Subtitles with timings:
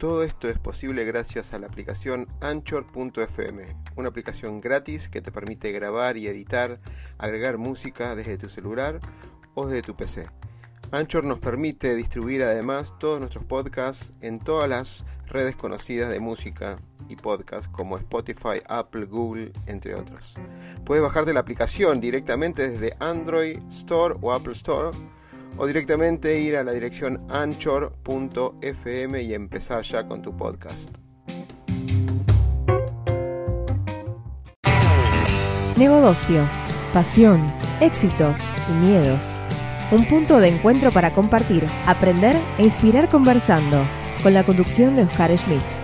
[0.00, 5.72] Todo esto es posible gracias a la aplicación Anchor.fm, una aplicación gratis que te permite
[5.72, 6.80] grabar y editar,
[7.18, 8.98] agregar música desde tu celular
[9.52, 10.30] o desde tu PC.
[10.90, 16.78] Anchor nos permite distribuir además todos nuestros podcasts en todas las redes conocidas de música
[17.10, 20.32] y podcast como Spotify, Apple, Google, entre otros.
[20.86, 24.96] Puedes bajarte la aplicación directamente desde Android Store o Apple Store
[25.60, 30.88] o directamente ir a la dirección anchor.fm y empezar ya con tu podcast.
[35.76, 36.48] Negocio,
[36.94, 37.46] pasión,
[37.82, 39.38] éxitos y miedos.
[39.92, 43.86] Un punto de encuentro para compartir, aprender e inspirar conversando,
[44.22, 45.82] con la conducción de Oscar Schmitz.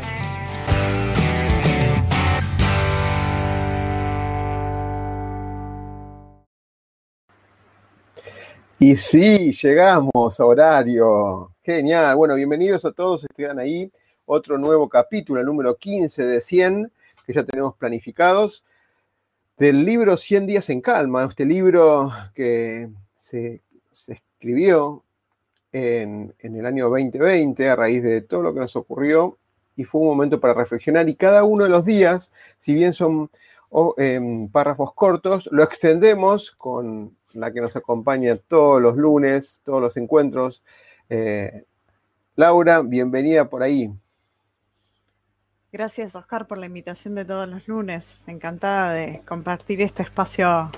[8.79, 11.51] Y sí, llegamos a horario.
[11.62, 12.15] Genial.
[12.15, 13.91] Bueno, bienvenidos a todos que quedan ahí.
[14.27, 16.93] Otro nuevo capítulo, el número 15 de 100,
[17.27, 18.65] que ya tenemos planificados,
[19.57, 21.24] del libro 100 días en calma.
[21.24, 25.02] Este libro que se, escribió
[25.73, 29.38] en, el año 2020 a raíz de todo lo que nos ocurrió
[29.74, 31.09] y fue un momento para reflexionar.
[31.09, 33.30] Y cada uno de los días, si bien son
[33.97, 39.96] em, párrafos cortos, lo extendemos con la que nos acompaña todos los lunes, todos los
[39.96, 40.62] encuentros.
[41.09, 41.65] Eh,
[42.34, 43.90] Laura, bienvenida por ahí.
[45.73, 48.23] Gracias, Oscar, por la invitación de todos los lunes.
[48.26, 50.70] Encantada de compartir este espacio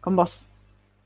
[0.00, 0.48] con vos.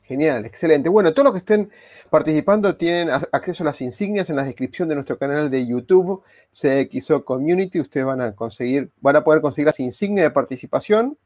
[0.02, 0.88] Genial, excelente.
[0.88, 1.70] Bueno, todos los que estén
[2.08, 7.24] participando tienen acceso a las insignias en la descripción de nuestro canal de YouTube, CXO
[7.24, 7.78] Community.
[7.78, 11.18] Ustedes van a conseguir, van a poder conseguir las insignias de participación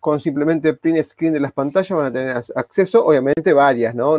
[0.00, 4.12] con simplemente print screen de las pantallas van a tener acceso, obviamente varias, ¿no?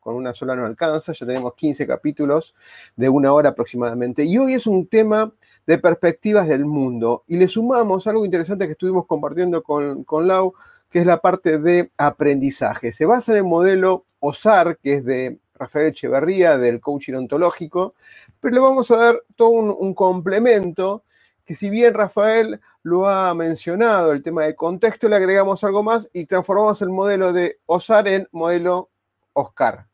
[0.00, 2.54] Con una sola no alcanza, ya tenemos 15 capítulos
[2.96, 4.24] de una hora aproximadamente.
[4.24, 5.32] Y hoy es un tema
[5.66, 7.24] de perspectivas del mundo.
[7.26, 10.54] Y le sumamos algo interesante que estuvimos compartiendo con, con Lau,
[10.90, 12.92] que es la parte de aprendizaje.
[12.92, 17.94] Se basa en el modelo OSAR, que es de Rafael Echeverría, del coaching ontológico,
[18.40, 21.02] pero le vamos a dar todo un complemento
[21.46, 26.10] que si bien Rafael lo ha mencionado, el tema de contexto, le agregamos algo más
[26.12, 28.90] y transformamos el modelo de Osar en modelo
[29.32, 29.86] Oscar.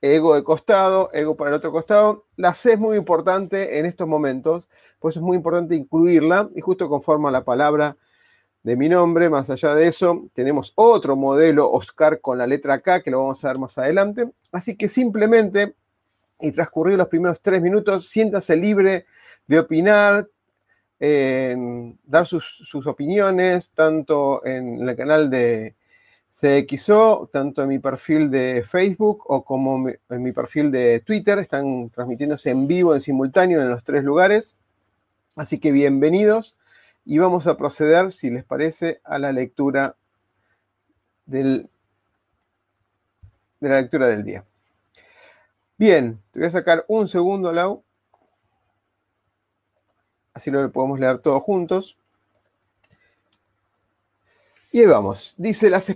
[0.00, 2.26] Ego de costado, ego para el otro costado.
[2.36, 4.68] La C es muy importante en estos momentos,
[5.00, 7.96] pues es muy importante incluirla y justo conforma la palabra
[8.62, 9.28] de mi nombre.
[9.28, 13.44] Más allá de eso, tenemos otro modelo Oscar con la letra K que lo vamos
[13.44, 14.30] a ver más adelante.
[14.52, 15.74] Así que simplemente,
[16.40, 19.06] y transcurrir los primeros tres minutos, siéntase libre
[19.46, 20.28] de opinar,
[20.98, 25.74] dar sus, opiniones, tanto en el canal de
[26.30, 31.38] CXO, tanto en mi perfil de Facebook o como en mi perfil de Twitter.
[31.38, 34.56] Están transmitiéndose en vivo, en simultáneo, en los tres lugares.
[35.36, 36.56] Así que bienvenidos
[37.04, 39.96] y vamos a proceder, si les parece, a la lectura
[41.26, 41.68] del,
[43.60, 44.44] de la lectura del día.
[45.76, 47.83] Bien, te voy a sacar un segundo, Lau.
[50.34, 51.96] Así lo podemos leer todos juntos.
[54.72, 55.36] Y ahí vamos.
[55.38, 55.86] Dice las,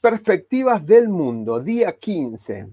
[0.00, 2.70] perspectivas del mundo, día 15.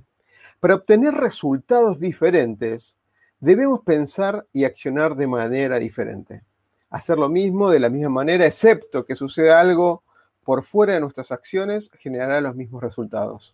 [0.62, 2.98] Para obtener resultados diferentes,
[3.42, 6.44] debemos pensar y accionar de manera diferente.
[6.90, 10.04] Hacer lo mismo de la misma manera, excepto que suceda algo
[10.46, 13.54] por fuera de nuestras acciones, generará los mismos resultados.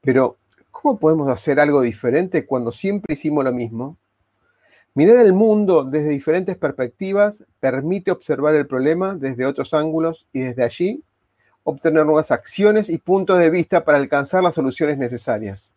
[0.00, 0.36] Pero,
[0.70, 3.96] ¿cómo podemos hacer algo diferente cuando siempre hicimos lo mismo?
[4.94, 10.64] Mirar el mundo desde diferentes perspectivas permite observar el problema desde otros ángulos y desde
[10.64, 11.04] allí
[11.62, 15.74] obtener nuevas acciones y puntos de vista para alcanzar las soluciones necesarias.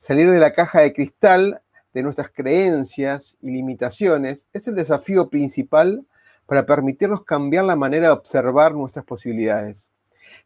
[0.00, 1.60] Salir de la caja de cristal
[1.92, 6.06] de nuestras creencias y limitaciones es el desafío principal
[6.46, 9.90] para permitirnos cambiar la manera de observar nuestras posibilidades.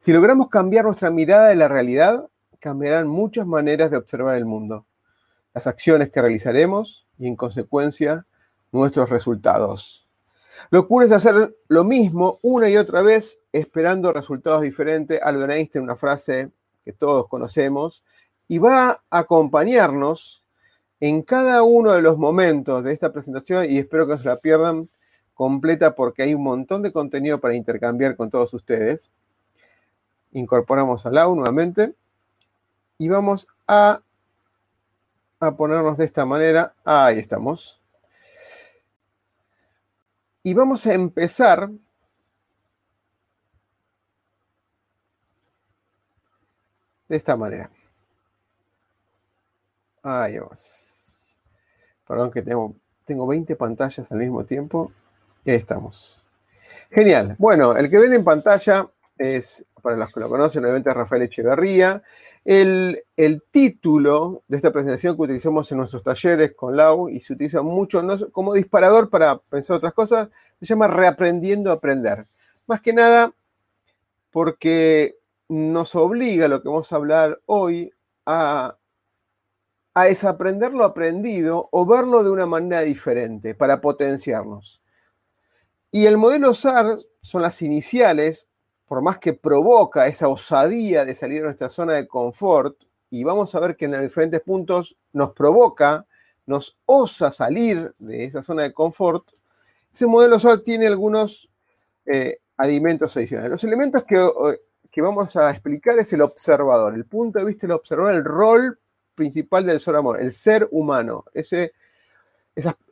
[0.00, 2.28] Si logramos cambiar nuestra mirada de la realidad,
[2.58, 4.86] cambiarán muchas maneras de observar el mundo.
[5.54, 8.26] Las acciones que realizaremos, y en consecuencia
[8.72, 10.08] nuestros resultados.
[10.70, 15.20] Locura es hacer lo mismo una y otra vez esperando resultados diferentes.
[15.22, 16.50] Albert Einstein, una frase
[16.84, 18.02] que todos conocemos,
[18.48, 20.44] y va a acompañarnos
[21.00, 24.36] en cada uno de los momentos de esta presentación y espero que no se la
[24.36, 24.88] pierdan
[25.34, 29.10] completa porque hay un montón de contenido para intercambiar con todos ustedes.
[30.32, 31.94] Incorporamos a Lau nuevamente
[32.98, 34.00] y vamos a
[35.42, 36.74] a ponernos de esta manera.
[36.84, 37.80] Ahí estamos.
[40.44, 41.68] Y vamos a empezar
[47.08, 47.70] de esta manera.
[50.02, 51.42] Ahí vamos.
[52.06, 54.92] Perdón que tengo tengo 20 pantallas al mismo tiempo.
[55.44, 56.24] Ahí estamos.
[56.90, 57.34] Genial.
[57.38, 58.88] Bueno, el que ven en pantalla
[59.18, 62.02] es, para los que lo conocen, obviamente es Rafael Echeverría.
[62.44, 67.34] El, el, título de esta presentación que utilizamos en nuestros talleres con Lau y se
[67.34, 68.02] utiliza mucho
[68.32, 70.28] como disparador para pensar otras cosas,
[70.60, 72.26] se llama Reaprendiendo a Aprender.
[72.66, 73.32] Más que nada
[74.30, 75.18] porque
[75.48, 77.92] nos obliga lo que vamos a hablar hoy
[78.24, 78.76] a,
[79.94, 84.80] a desaprender lo aprendido o verlo de una manera diferente para potenciarnos.
[85.90, 88.48] Y el modelo SAR son las iniciales,
[88.92, 92.76] por más que provoca esa osadía de salir de nuestra zona de confort,
[93.08, 96.04] y vamos a ver que en diferentes puntos nos provoca,
[96.44, 99.26] nos osa salir de esa zona de confort,
[99.94, 101.48] ese modelo SAR tiene algunos
[102.04, 103.52] eh, alimentos adicionales.
[103.52, 108.14] Los elementos que, vamos a explicar es el observador, el punto de vista del observador,
[108.14, 108.78] el rol
[109.14, 111.24] principal del ser amor, el ser humano.
[111.32, 111.70] Esas,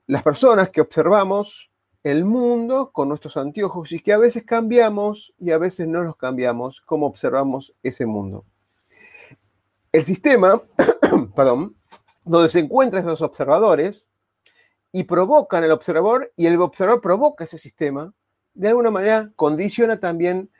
[0.06, 1.69] las personas que observamos
[2.02, 6.16] el mundo con nuestros anteojos y que a veces cambiamos y a veces no los
[6.16, 8.44] cambiamos, como observamos ese mundo.
[9.92, 10.62] El sistema,
[11.36, 11.76] perdón,
[12.24, 14.08] donde se encuentran esos observadores
[14.92, 18.12] y provocan el observador y el observador provoca ese sistema,
[18.54, 20.50] de alguna manera condiciona también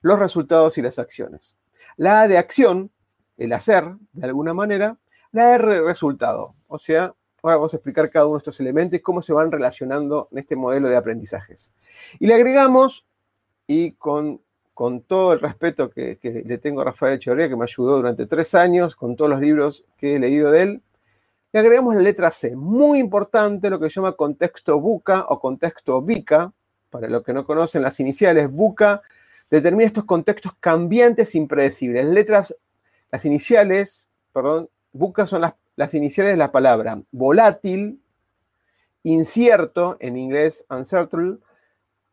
[0.00, 1.56] los resultados y las acciones.
[1.96, 2.90] La A de acción,
[3.36, 4.98] el hacer, de alguna manera,
[5.32, 8.98] la R de resultado, o sea, Ahora vamos a explicar cada uno de estos elementos
[8.98, 11.72] y cómo se van relacionando en este modelo de aprendizajes.
[12.18, 13.06] Y le agregamos,
[13.66, 14.40] y con,
[14.74, 18.54] con todo el respeto que, le tengo a Rafael Echeverría, que me ayudó durante tres
[18.54, 20.82] años, con todos los libros que he leído de él,
[21.52, 22.56] le agregamos la letra C.
[22.56, 26.52] Muy importante lo que se llama contexto buca o contexto VICA.
[26.90, 29.02] Para los que no conocen las iniciales, buca
[29.50, 32.04] determina estos contextos cambiantes e impredecibles.
[32.04, 32.56] Letras,
[33.10, 38.02] las iniciales, perdón, buca son las las iniciales de la palabra volátil,
[39.04, 41.38] incierto, en inglés uncertain,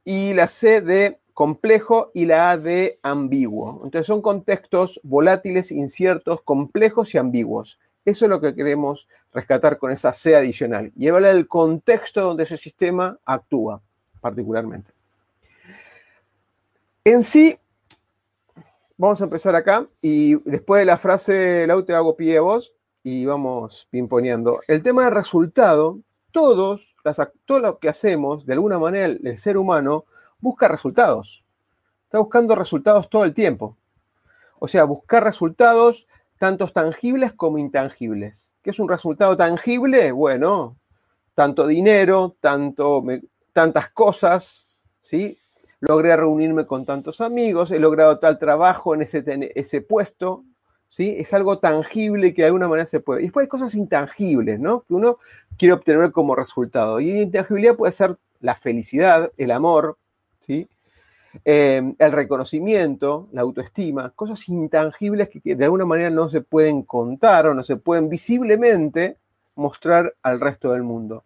[0.04, 3.82] y la C de complejo y la A de ambiguo.
[3.84, 7.80] Entonces son contextos volátiles, inciertos, complejos y ambiguos.
[8.06, 10.92] Eso es lo que queremos rescatar con esa C adicional.
[10.96, 13.82] Y habla del contexto donde ese sistema actúa
[14.22, 14.92] particularmente.
[17.04, 17.58] En sí,
[18.96, 22.75] vamos a empezar acá y después de la frase, Lau, te hago pie a vos
[23.06, 24.62] y vamos pimponeando.
[24.68, 26.00] El tema del resultado,
[26.32, 26.96] todos,
[27.46, 30.06] todo lo que hacemos, de alguna manera, el, ser humano
[30.40, 31.44] busca resultados.
[32.06, 33.78] Está buscando resultados todo el tiempo.
[34.58, 36.08] O sea, buscar resultados
[36.40, 38.50] tanto tangibles como intangibles.
[38.64, 40.12] ¿Qué es un resultado tangible?
[40.12, 40.76] Bueno,
[41.36, 43.04] tanto dinero, tanto,
[43.54, 44.68] tantas cosas,
[45.04, 45.38] ¿sí?
[45.80, 49.24] Logré reunirme con tantos amigos, he logrado tal trabajo en ese,
[49.54, 50.44] ese puesto,
[50.98, 53.22] es algo tangible que de alguna manera se puede.
[53.22, 54.82] Y después hay cosas intangibles, ¿no?
[54.82, 55.18] Que uno
[55.58, 57.00] quiere obtener como resultado.
[57.00, 59.98] Y intangibilidad puede ser la felicidad, el amor,
[60.40, 60.70] ¿sí?
[61.44, 67.48] Eh, el reconocimiento, la autoestima, cosas intangibles que, de alguna manera no se pueden contar
[67.48, 69.18] o no se pueden visiblemente
[69.56, 71.26] mostrar al resto del mundo.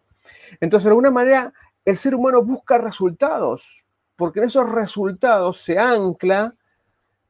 [0.60, 1.54] Entonces, de alguna manera,
[1.86, 3.86] el ser humano busca resultados,
[4.16, 6.56] porque en esos resultados se ancla,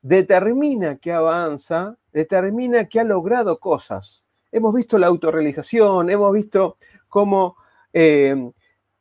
[0.01, 4.25] determina que avanza determina que ha logrado cosas.
[4.51, 6.77] Hemos visto la autorrealización, hemos visto
[7.08, 7.56] cómo
[7.94, 8.51] eh,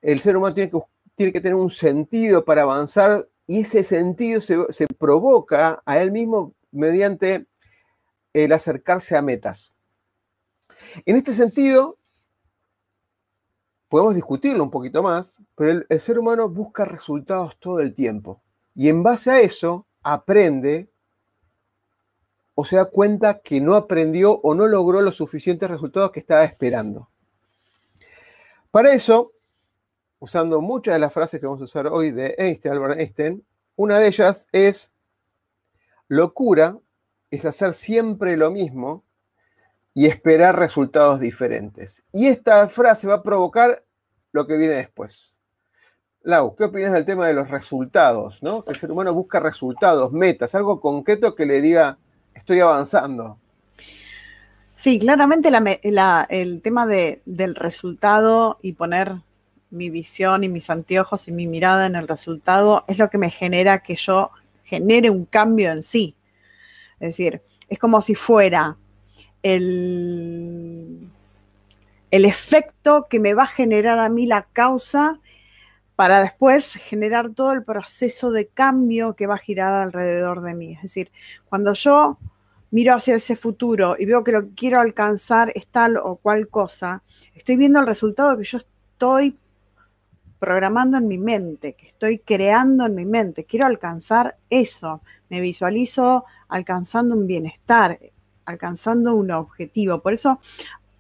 [0.03, 0.79] el ser humano tiene que,
[1.15, 6.13] tiene que, tener un sentido para avanzar y ese sentido se, se provoca a él
[6.13, 7.47] mismo mediante
[8.35, 9.75] el acercarse a metas.
[11.07, 11.99] En este sentido,
[13.89, 18.43] podemos discutirlo un poquito más, pero el, el, ser humano busca resultados todo el tiempo.
[18.75, 20.89] Y en base a eso, aprende
[22.55, 26.45] o se da cuenta que no aprendió o no logró los suficientes resultados que estaba
[26.45, 27.09] esperando.
[28.71, 29.33] Para eso,
[30.19, 33.45] usando muchas de las frases que vamos a usar hoy de Einstein, Albert Einstein,
[33.77, 34.93] una de ellas es,
[36.09, 36.79] locura
[37.31, 39.05] es hacer siempre lo mismo
[39.95, 42.03] y esperar resultados diferentes.
[42.13, 43.85] Y esta frase va a provocar
[44.33, 45.38] lo que viene después.
[46.29, 48.37] Lau, ¿qué opinas del tema de los resultados?
[48.43, 48.63] ¿no?
[48.63, 51.97] Que el ser humano busca resultados, metas, algo concreto que le diga,
[52.35, 53.39] estoy avanzando.
[54.75, 59.15] Sí, claramente el tema del resultado y poner
[59.71, 63.31] mi visión y mis anteojos y mi mirada en el resultado es lo que me
[63.31, 64.31] genera que yo
[64.65, 66.15] genere un cambio en sí.
[67.01, 68.77] Es decir, es como si fuera
[69.43, 71.09] el,
[72.11, 75.21] el efecto que me va a generar a mí la causa
[75.99, 80.75] para después generar todo el proceso de cambio que va a girar alrededor de mí.
[80.75, 81.11] Es decir,
[81.49, 82.19] cuando yo
[82.71, 86.47] miro hacia ese futuro y veo que lo que quiero alcanzar es tal o cual
[86.47, 87.03] cosa,
[87.35, 89.37] estoy viendo el resultado que yo estoy
[90.39, 93.43] programando en mi mente, que estoy creando en mi mente.
[93.43, 95.03] Quiero alcanzar eso.
[95.29, 97.99] Me visualizo alcanzando un bienestar,
[98.45, 100.01] alcanzando un objetivo.
[100.01, 100.39] Por eso,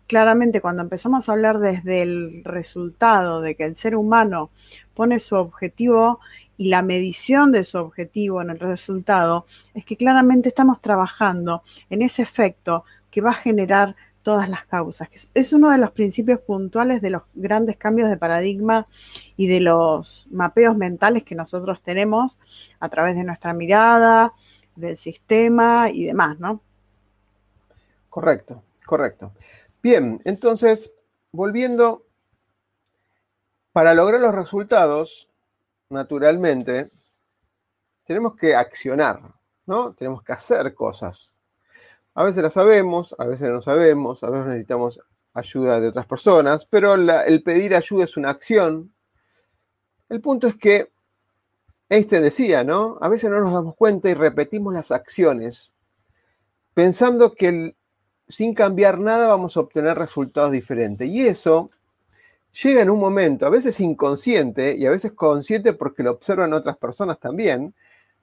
[0.08, 4.50] claramente, cuando empezamos a hablar desde el resultado de que el ser humano
[4.94, 6.18] pone su objetivo
[6.56, 12.02] y la medición de su objetivo en el resultado, es que claramente estamos trabajando en
[12.02, 15.08] ese efecto que va a generar todas las causas.
[15.34, 18.86] Es uno de los principios puntuales de los grandes cambios de paradigma
[19.36, 22.38] y de los mapeos mentales que nosotros tenemos
[22.80, 24.34] a través de nuestra mirada,
[24.74, 26.60] del sistema y demás, ¿no?
[28.10, 29.32] Correcto, correcto.
[29.82, 30.92] Bien, entonces,
[31.30, 32.04] volviendo,
[33.72, 35.28] para lograr los resultados,
[35.88, 36.90] naturalmente,
[38.04, 39.20] tenemos que accionar,
[39.66, 39.94] ¿no?
[39.94, 41.36] Tenemos que hacer cosas.
[42.14, 45.00] A veces las sabemos, a veces no sabemos, a veces necesitamos
[45.32, 48.92] ayuda de otras personas, pero el pedir ayuda es una acción.
[50.08, 50.90] El punto es que
[51.88, 52.98] Einstein decía, ¿no?
[53.00, 55.74] A veces no nos damos cuenta y repetimos las acciones
[56.74, 57.76] pensando que
[58.28, 61.08] sin cambiar nada vamos a obtener resultados diferentes.
[61.08, 61.70] Y eso
[62.62, 66.76] llega en un momento, a veces inconsciente y a veces consciente porque lo observan otras
[66.76, 67.74] personas también,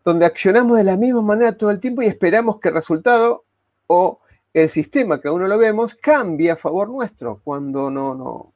[0.04, 3.44] donde accionamos de la misma manera todo el tiempo y esperamos que el resultado
[3.88, 4.20] o
[4.54, 8.54] el sistema que aún no lo vemos cambia a favor nuestro, cuando no, no,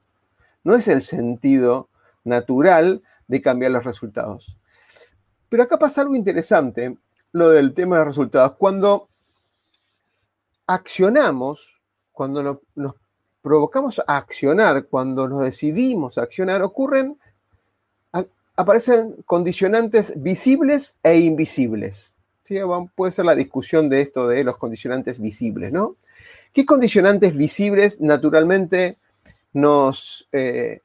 [0.64, 1.90] no es el sentido
[2.24, 4.56] natural de cambiar los resultados.
[5.50, 6.96] Pero acá pasa algo interesante,
[7.32, 8.54] lo del tema de los resultados.
[8.58, 9.10] Cuando
[10.74, 12.96] accionamos, cuando nos
[13.42, 17.18] provocamos a accionar, cuando nos decidimos a accionar, ocurren,
[18.56, 22.14] aparecen condicionantes visibles e invisibles
[22.96, 25.98] puede ser la discusión de esto de los condicionantes visibles, ¿no?
[26.52, 28.98] ¿Qué condicionantes visibles naturalmente
[29.54, 30.82] nos, eh,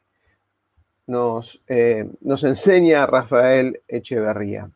[1.07, 4.71] nos, eh, nos enseña Rafael Echeverría?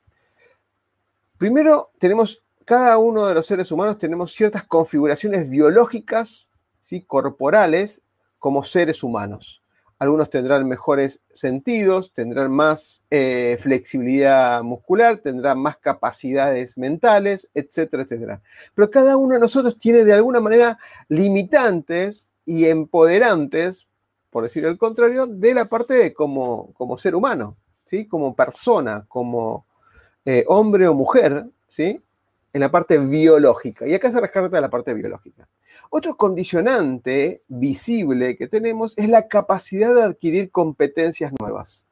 [1.37, 6.51] Primero, tenemos, cada uno de los seres humanos tenemos ciertas configuraciones biológicas,
[6.83, 7.01] ¿sí?
[7.01, 8.03] corporales,
[8.39, 9.63] como seres humanos
[9.99, 18.41] algunos tendrán mejores sentidos, tendrán más eh, flexibilidad muscular, tendrán más capacidades mentales, etcétera, etcétera.
[18.75, 23.89] Pero cada uno de nosotros tiene de alguna manera limitantes y empoderantes,
[24.31, 28.07] por decir el contrario, de la parte de como, como ser humano, ¿sí?
[28.07, 29.67] como persona, como
[30.25, 32.01] eh, hombre o mujer, ¿sí?
[32.53, 33.87] En la parte biológica.
[33.87, 35.49] Y acá se rescata la parte biológica.
[35.91, 41.87] Otro condicionante visible que tenemos es la capacidad de adquirir competencias nuevas.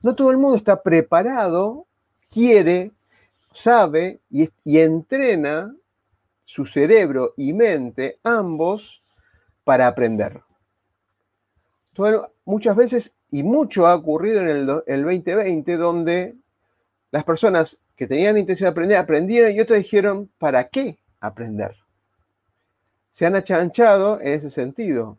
[0.00, 1.86] No todo el mundo está preparado,
[2.30, 2.92] quiere,
[3.52, 5.74] sabe y, entrena
[6.44, 9.02] su cerebro y mente, ambos,
[9.64, 10.42] para aprender.
[12.44, 16.34] muchas veces, y mucho ha ocurrido en el, el 2020, donde
[17.10, 21.76] las personas que tenían intención de aprender aprendieron y otras dijeron, ¿para qué aprender?
[23.12, 25.18] se han achanchado en ese sentido.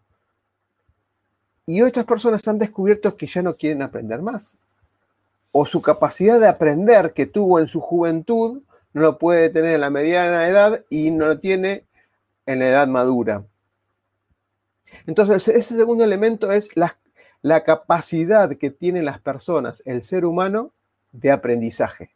[1.66, 4.58] Y otras personas han descubierto que ya no quieren aprender más.
[5.52, 9.82] O su capacidad de aprender que tuvo en su juventud no lo puede tener en
[9.82, 11.86] la mediana edad y no lo tiene
[12.46, 13.46] en la edad madura.
[15.06, 16.98] Entonces, ese segundo elemento es la,
[17.42, 20.72] la capacidad que tienen las personas, el ser humano,
[21.12, 22.10] de aprendizaje.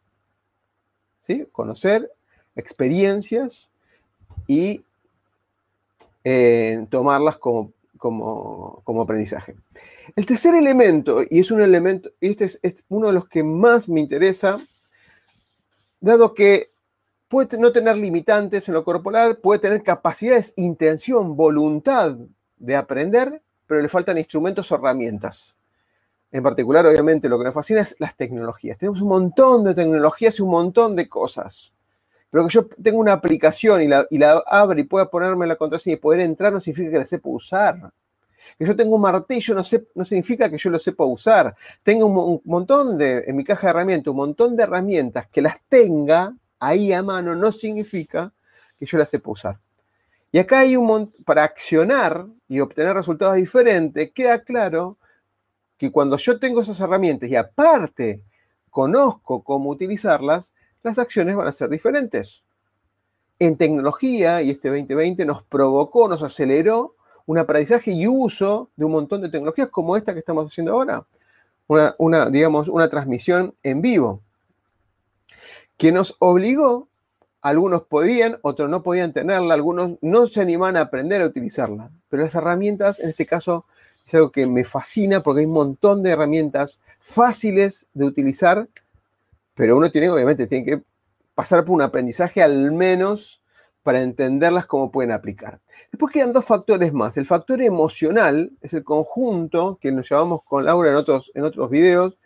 [1.52, 2.10] Conocer
[2.56, 3.70] experiencias
[4.46, 4.82] y
[6.90, 9.56] tomarlas como, como, aprendizaje.
[10.16, 13.88] El tercer elemento, y es un elemento, y este es, uno de los que más
[13.88, 14.58] me interesa,
[16.00, 16.70] dado que
[17.28, 22.16] puede no tener limitantes en lo corporal, puede tener capacidades, intención, voluntad
[22.56, 25.57] de aprender, pero le faltan instrumentos o herramientas.
[26.30, 28.76] En particular, obviamente, lo que me fascina es las tecnologías.
[28.76, 31.74] Tenemos un montón de tecnologías y un montón de cosas.
[32.30, 35.56] Pero que yo tenga una aplicación y la, y la abra y pueda ponerme la
[35.56, 37.92] contraseña y poder entrar no significa que la sepa usar.
[38.58, 39.62] Que yo tenga un martillo no,
[39.94, 41.54] no significa que yo lo sepa usar.
[41.82, 45.56] Tengo un, montón de, en mi caja de herramientas, un montón de herramientas que las
[45.68, 48.32] tenga ahí a mano no significa
[48.78, 49.58] que yo las sepa usar.
[50.30, 54.98] Y acá hay un montón, para accionar y obtener resultados diferentes, queda claro
[55.78, 58.22] que cuando yo tengo esas herramientas y aparte
[58.70, 62.44] conozco cómo utilizarlas, las acciones van a ser diferentes.
[63.38, 68.92] En tecnología, y este 2020 nos provocó, nos aceleró un aprendizaje y uso de un
[68.92, 71.06] montón de tecnologías como esta que estamos haciendo ahora.
[71.98, 74.22] Una, digamos, una transmisión en vivo,
[75.76, 76.88] que nos obligó,
[77.42, 82.22] algunos podían, otros no podían tenerla, algunos no se animan a aprender a utilizarla, pero
[82.22, 83.66] las herramientas, en este caso,
[84.08, 88.66] es algo que me fascina porque hay un montón de herramientas fáciles de utilizar,
[89.54, 90.82] pero uno tiene, obviamente, tiene que
[91.34, 93.42] pasar por un aprendizaje al menos
[93.82, 95.60] para entenderlas cómo pueden aplicar.
[95.92, 97.18] Después quedan dos factores más.
[97.18, 101.68] El factor emocional es el conjunto que nos llamamos con Laura en otros, en otros
[101.68, 102.16] videos,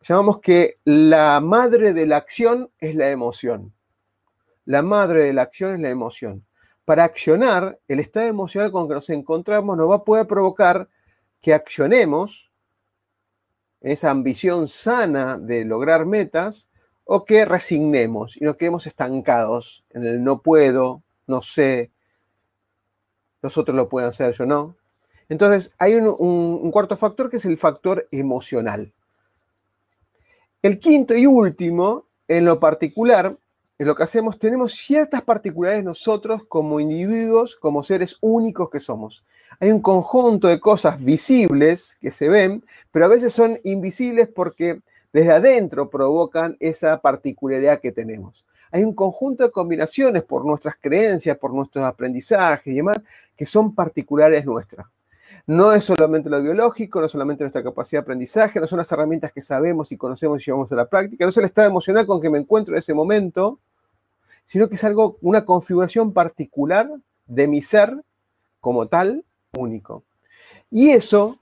[0.00, 3.74] llamamos que la madre de la acción es la emoción.
[4.64, 6.46] La madre de la acción es la emoción.
[6.84, 10.88] Para accionar, el estado emocional con que nos encontramos nos va a poder provocar
[11.40, 12.50] que accionemos
[13.80, 16.68] esa ambición sana de lograr metas
[17.04, 21.90] o que resignemos y nos quedemos estancados en el no puedo, no sé,
[23.42, 24.76] los otros lo pueden hacer, yo no.
[25.28, 28.92] Entonces, hay un cuarto factor que es el factor emocional.
[30.62, 33.36] El quinto y último, en lo particular,
[33.82, 39.24] en lo que hacemos, tenemos ciertas particularidades nosotros como individuos, como seres únicos que somos.
[39.60, 44.80] Hay un conjunto de cosas visibles que se ven, pero a veces son invisibles porque
[45.12, 48.46] desde adentro provocan esa particularidad que tenemos.
[48.70, 53.00] Hay un conjunto de combinaciones por nuestras creencias, por nuestros aprendizajes y demás,
[53.36, 54.86] que son particulares nuestras.
[55.46, 58.90] No es solamente lo biológico, no es solamente nuestra capacidad de aprendizaje, no son las
[58.92, 62.06] herramientas que sabemos y conocemos y llevamos a la práctica, no es el estado emocional
[62.06, 63.58] con que me encuentro en ese momento,
[64.52, 66.90] sino que es algo, una configuración particular
[67.24, 67.96] de mi ser
[68.60, 69.24] como tal
[69.56, 70.04] único.
[70.70, 71.38] Y eso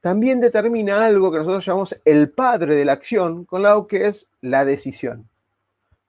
[0.00, 4.28] también determina algo que nosotros llamamos el padre de la acción, con lo que es
[4.40, 5.28] la decisión.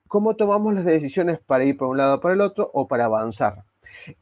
[0.07, 3.05] ¿Cómo tomamos las decisiones para ir por un lado o para el otro o para
[3.05, 3.63] avanzar?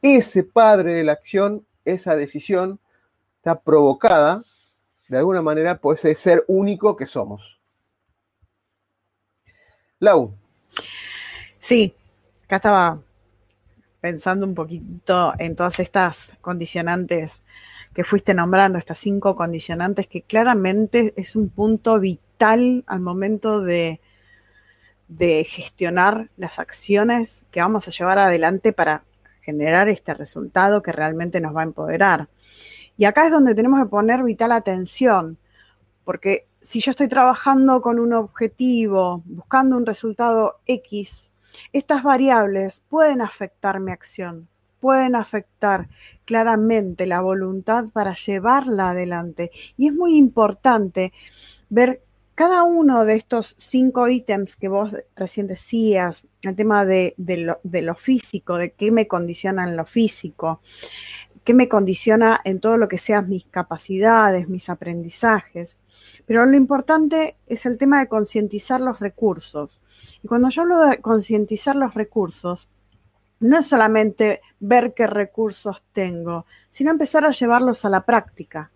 [0.02, 2.82] Ese padre de la acción, esa decisión,
[3.38, 4.44] está provocada
[5.08, 7.62] de alguna manera por ese ser único que somos.
[10.00, 10.34] Lau.
[11.60, 11.94] Sí,
[12.50, 13.02] acá estaba
[14.02, 17.44] pensando un poquito en todas estas condicionantes
[17.94, 24.02] que fuiste nombrando, estas cinco condicionantes, que claramente es un punto vital al momento de,
[25.08, 29.04] de gestionar las acciones que vamos a llevar adelante para
[29.42, 32.30] generar este resultado que realmente nos va a empoderar.
[32.98, 35.38] Y acá es donde tenemos que poner vital atención,
[36.04, 41.30] porque si yo estoy trabajando con un objetivo, buscando un resultado X,
[41.74, 44.48] estas variables pueden afectar mi acción,
[44.80, 45.90] pueden afectar
[46.26, 49.52] claramente la voluntad para llevarla adelante.
[49.78, 51.14] Y es muy importante
[51.70, 52.02] ver
[52.40, 57.82] cada uno de estos cinco ítems que vos recién decías, el tema de, lo, de,
[57.82, 60.62] lo, físico, de qué me condiciona en lo físico,
[61.50, 65.78] qué me condiciona en todo lo que sean mis capacidades, mis aprendizajes.
[66.28, 69.82] Pero lo importante es el tema de concientizar los recursos.
[70.22, 72.70] Y cuando yo hablo de concientizar los recursos,
[73.40, 78.70] no es solamente ver qué recursos tengo, sino empezar a llevarlos a la práctica.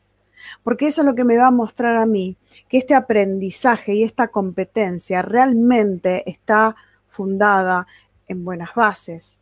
[0.63, 4.01] Porque eso es lo que me va a mostrar a mí que este aprendizaje y
[4.01, 6.75] esta competencia realmente está
[7.07, 7.85] fundada
[8.25, 9.37] en buenas bases.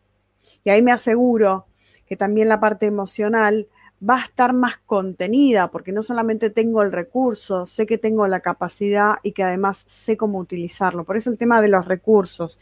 [0.66, 1.68] Y ahí me aseguro
[2.12, 3.70] que también la parte emocional
[4.04, 8.42] va a estar más contenida, porque no solamente tengo el recurso, sé que tengo la
[8.42, 11.06] capacidad y que además sé cómo utilizarlo.
[11.06, 12.60] Por eso el tema de los recursos,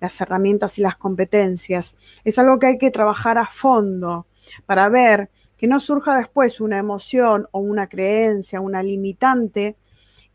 [0.00, 4.28] las herramientas y las competencias es algo que hay que trabajar a fondo
[4.64, 9.74] para ver que no surja después una emoción o una creencia, una limitante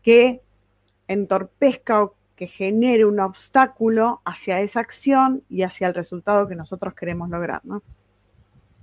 [0.02, 0.42] que
[1.08, 6.92] entorpezca o que genere un obstáculo hacia esa acción y hacia el resultado que nosotros
[6.92, 7.82] queremos lograr, ¿no?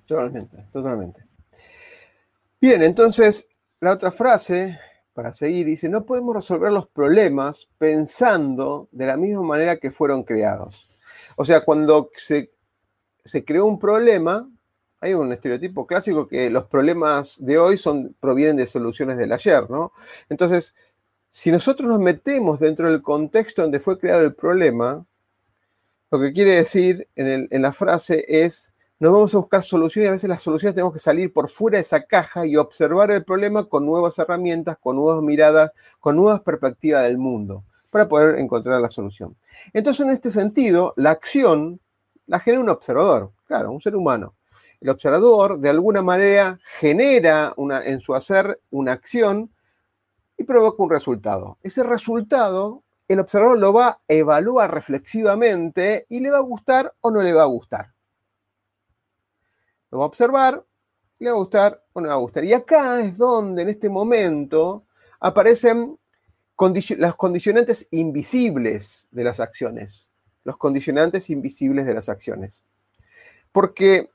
[0.07, 1.23] Totalmente, totalmente.
[2.61, 3.49] Bien, entonces
[3.81, 4.79] la otra frase,
[5.13, 10.23] para seguir, dice, no podemos resolver los problemas pensando de la misma manera que fueron
[10.23, 10.89] creados.
[11.35, 12.51] O sea, cuando se,
[13.23, 14.49] se creó un problema,
[14.99, 19.69] hay un estereotipo clásico que los problemas de hoy son, provienen de soluciones del ayer,
[19.69, 19.91] ¿no?
[20.29, 20.73] Entonces,
[21.29, 25.05] si nosotros nos metemos dentro del contexto donde fue creado el problema,
[26.09, 30.09] lo que quiere decir en, en la frase es nos vamos a buscar soluciones y
[30.09, 33.23] a veces las soluciones tenemos que salir por fuera de esa caja y observar el
[33.23, 38.81] problema con nuevas herramientas, con nuevas miradas, con nuevas perspectivas del mundo para poder encontrar
[38.81, 39.35] la solución.
[39.73, 41.79] Entonces, en este sentido, la acción
[42.25, 44.35] la genera un observador, claro, un ser humano.
[44.81, 49.51] El observador de alguna manera genera una, en su hacer una acción
[50.37, 51.57] y provoca un resultado.
[51.63, 57.09] Ese resultado el observador lo va a evaluar reflexivamente y le va a gustar o
[57.09, 57.93] no le va a gustar.
[59.91, 60.65] Lo va a observar,
[61.19, 62.43] le va a gustar o no le va a gustar.
[62.43, 64.85] Y acá es donde en este momento
[65.19, 65.97] aparecen
[66.97, 70.09] las condicionantes invisibles de las acciones.
[70.43, 72.63] Los condicionantes invisibles de las acciones.
[73.51, 74.09] Porque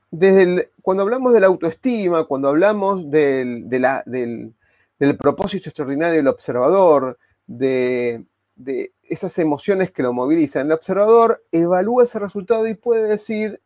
[0.83, 8.93] cuando hablamos de la autoestima, cuando hablamos del, del, propósito extraordinario del observador, de, de
[9.03, 13.61] esas emociones que lo movilizan, el observador evalúa ese resultado y puede decir,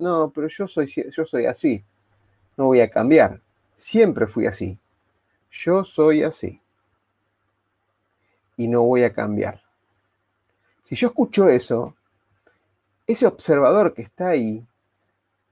[0.00, 1.84] no, pero yo soy, yo soy así,
[2.56, 3.40] no voy a cambiar,
[3.74, 4.78] siempre fui así,
[5.50, 6.60] yo soy así
[8.56, 9.62] y no voy a cambiar.
[10.82, 11.94] Si yo escucho eso,
[13.06, 14.66] ese observador que está ahí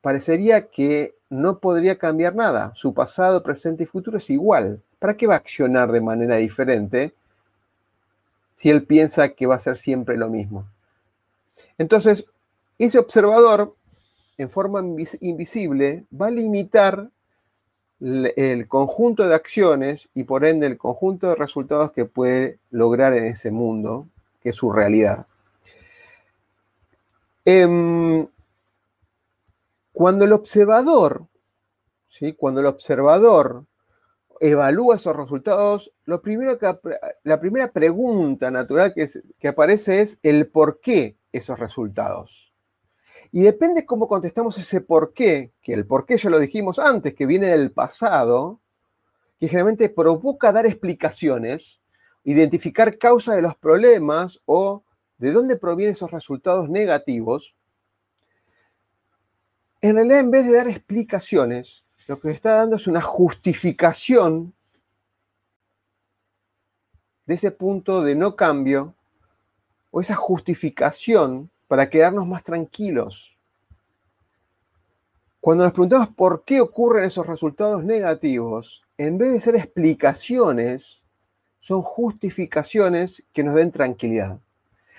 [0.01, 2.73] parecería que no podría cambiar nada.
[2.75, 4.83] Su pasado, presente y futuro es igual.
[4.99, 7.15] ¿Para qué va a accionar de manera diferente
[8.55, 10.67] si él piensa que va a ser siempre lo mismo?
[11.77, 12.27] Entonces,
[12.79, 13.75] ese observador,
[14.39, 14.81] en forma
[15.21, 17.11] invisible, va a limitar
[18.01, 23.25] el conjunto de acciones y por ende el conjunto de resultados que puede lograr en
[23.25, 24.09] ese mundo,
[24.41, 25.27] que es su realidad.
[27.45, 28.29] Em,
[29.93, 31.27] cuando el observador,
[32.09, 32.35] ¿sí?
[32.35, 33.65] cuando el observador
[34.41, 36.79] evalúa esos resultados, lo primero que,
[37.25, 39.09] la primera pregunta natural que,
[39.41, 42.48] que aparece es el por qué esos resultados.
[43.31, 47.15] Y depende cómo contestamos ese por qué, que el por qué ya lo dijimos antes,
[47.15, 48.61] que viene del pasado,
[49.39, 51.81] que generalmente provoca dar explicaciones,
[52.25, 54.83] identificar causa de los problemas o
[55.19, 57.55] de dónde provienen esos resultados negativos,
[59.81, 64.55] en realidad, en vez de dar explicaciones, lo que está dando es una justificación
[67.27, 68.95] de ese punto de no cambio
[69.91, 73.37] o esa justificación para quedarnos más tranquilos.
[75.41, 81.05] Cuando nos preguntamos por qué ocurren esos resultados negativos, en vez de ser explicaciones,
[81.61, 84.41] son justificaciones que nos den tranquilidad.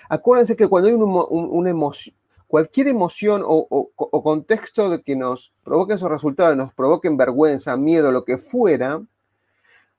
[0.08, 2.14] Acuérdense que cuando hay una emoción,
[2.46, 8.24] cualquier emoción o, contexto de que nos provoque esos resultados, nos provoquen vergüenza, miedo, lo
[8.24, 9.00] que fuera,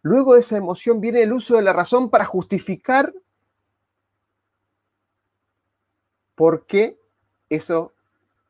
[0.01, 3.13] luego de esa emoción viene el uso de la razón para justificar
[6.35, 6.97] por qué
[7.49, 7.93] eso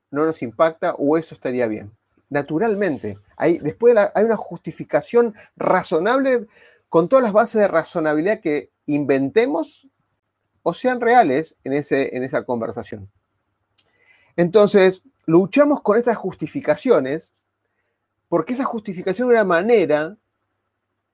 [0.09, 1.91] no nos impacta o eso estaría bien.
[2.29, 6.47] Naturalmente, hay, después hay una justificación razonable
[6.89, 9.87] con todas las bases de razonabilidad que inventemos
[10.63, 13.09] o sean reales en, ese, en esa conversación.
[14.35, 17.33] Entonces, luchamos con estas justificaciones
[18.29, 20.17] porque esa justificación de una manera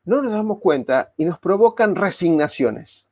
[0.03, 3.06] no nos damos cuenta y nos provocan resignaciones.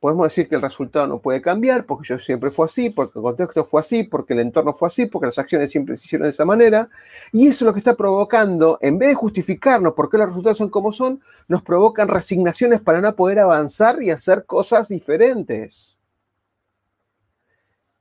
[0.00, 3.22] Podemos decir que el resultado no puede cambiar porque yo siempre fue así, porque el
[3.22, 6.30] contexto fue así, porque el entorno fue así, porque las acciones siempre se hicieron de
[6.30, 6.88] esa manera.
[7.32, 10.56] Y eso es lo que está provocando, en vez de justificarnos por qué los resultados
[10.56, 16.00] son como son, nos provocan resignaciones para no poder avanzar y hacer cosas diferentes.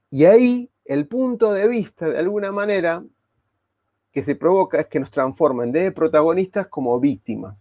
[0.10, 3.04] Y ahí el punto de vista, de alguna manera,
[4.14, 7.58] que se provoca es que nos transformen de protagonistas como víctimas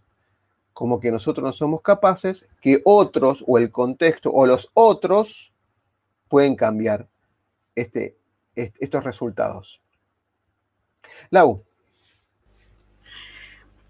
[0.79, 5.51] como que nosotros no somos capaces, que otros o el contexto o los otros
[6.29, 7.05] pueden cambiar
[7.75, 8.15] este,
[8.55, 9.81] estos resultados.
[11.31, 11.65] Lau.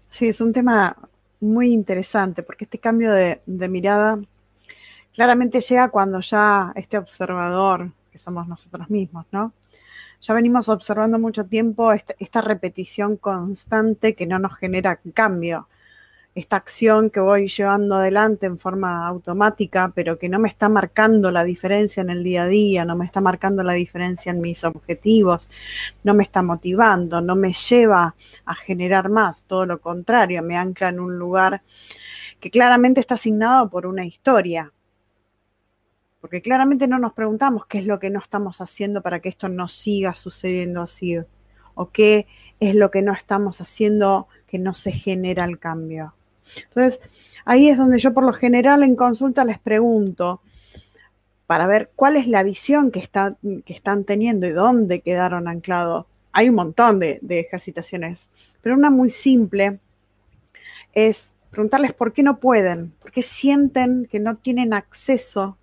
[0.08, 0.96] Sí, es un tema
[1.38, 4.18] muy interesante porque este cambio de, mirada
[5.14, 9.52] claramente llega cuando ya este observador, que somos nosotros mismos, ¿no?
[10.22, 15.68] Ya venimos observando mucho tiempo esta repetición constante que no nos genera cambio
[16.34, 21.30] esta acción que voy llevando adelante en forma automática, pero que no me está marcando
[21.30, 24.62] la diferencia en el día a día, no me está marcando la diferencia en mis
[24.62, 25.48] objetivos,
[26.04, 28.14] no me está motivando, no me lleva
[28.44, 31.62] a generar más, todo lo contrario, me ancla en un lugar
[32.38, 34.72] que claramente está asignado por una historia.
[36.20, 39.48] Porque claramente no nos preguntamos qué es lo que no estamos haciendo para que esto
[39.48, 41.16] no siga sucediendo así,
[41.74, 42.26] o qué
[42.60, 46.14] es lo que no estamos haciendo que no se genera el cambio.
[46.68, 47.00] Entonces,
[47.44, 50.40] ahí es donde yo por lo general en consulta les pregunto
[51.46, 53.08] para ver cuál es la visión que,
[53.64, 56.06] que están teniendo y dónde quedaron anclados.
[56.32, 58.28] Hay un montón de, ejercitaciones,
[58.62, 59.80] pero una muy simple
[60.92, 65.56] es preguntarles por qué no pueden, por qué sienten que no tienen acceso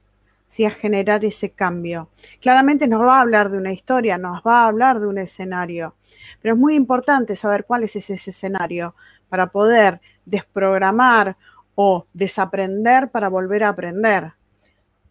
[0.66, 2.10] a generar ese cambio.
[2.42, 5.96] Claramente nos va a hablar de una historia, nos va a hablar de un escenario,
[6.42, 8.96] pero es muy importante saber cuál es ese escenario
[9.30, 11.38] para poder desprogramar
[11.76, 14.34] o desaprender para volver a aprender.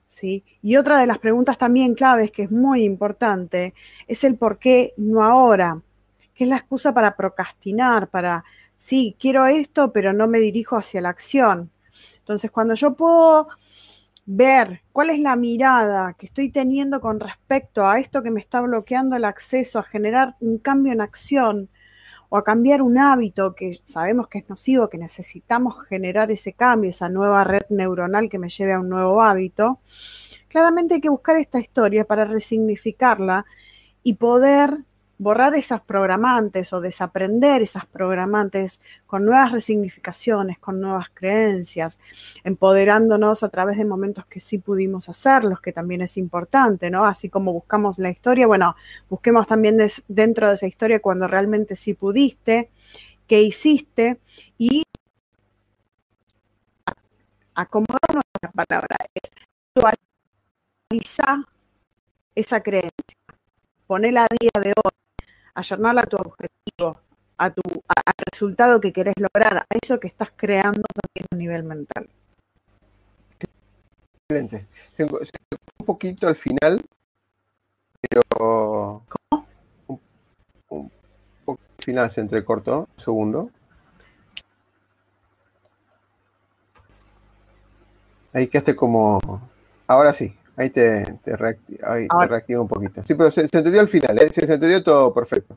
[0.09, 0.44] ¿sí?
[0.62, 3.72] Y otra de las preguntas también claves que es muy importante
[4.09, 5.81] es el por qué no ahora,
[6.35, 8.44] que es la excusa para procrastinar, para,
[8.76, 11.70] sí, quiero esto, pero no me dirijo hacia la acción.
[12.18, 13.48] Entonces, cuando yo puedo
[14.26, 18.61] ver cuál es la mirada que estoy teniendo con respecto a esto que me está
[18.61, 21.68] bloqueando el acceso, a generar un cambio en acción
[22.28, 26.90] o a cambiar un hábito que sabemos que es nocivo, que necesitamos generar ese cambio,
[26.90, 29.80] esa nueva red neuronal que me lleve a un nuevo hábito,
[30.48, 33.46] claramente hay que buscar esta historia para resignificarla
[34.02, 34.84] y poder
[35.18, 41.98] borrar esas programantes o desaprender esas programantes con nuevas resignificaciones, con nuevas creencias,
[42.44, 47.07] empoderándonos a través de momentos que sí pudimos hacerlos, que también es importante, ¿no?
[47.07, 48.76] Así como buscamos la historia, bueno,
[49.09, 52.70] busquemos también dentro de esa historia cuando realmente sí pudiste,
[53.26, 54.20] qué hiciste
[54.59, 54.83] y
[57.55, 58.96] acomodar nuestra palabra.
[59.14, 59.31] Es
[60.90, 61.38] actualizar
[62.35, 63.16] esa creencia,
[63.87, 65.06] ponerla a día de hoy
[65.57, 67.01] ayornarla a tu objetivo,
[67.38, 71.64] a tu, al resultado que querés lograr, a eso que estás creando también a nivel
[71.64, 72.09] mental.
[74.29, 74.66] Excelente.
[74.97, 76.81] Se, un poquito al final,
[78.01, 79.03] pero.
[79.09, 79.47] ¿Cómo?
[79.87, 80.01] Un,
[80.69, 80.90] un
[81.45, 83.51] poco al final se entrecortó, un segundo.
[88.33, 89.21] Ahí quedaste como.
[89.87, 90.37] Ahora sí.
[90.57, 93.03] Ahí te, te, reactiva, un poquito.
[93.03, 94.33] Sí, pero se, entendió al final, ¿eh?
[94.33, 95.57] se, entendió todo perfecto.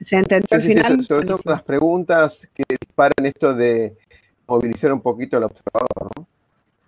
[0.00, 1.04] Se entendió al final.
[1.04, 3.96] sobre todo con las preguntas que disparan esto de
[4.46, 6.10] movilizar un poquito al observador.
[6.16, 6.26] ¿no?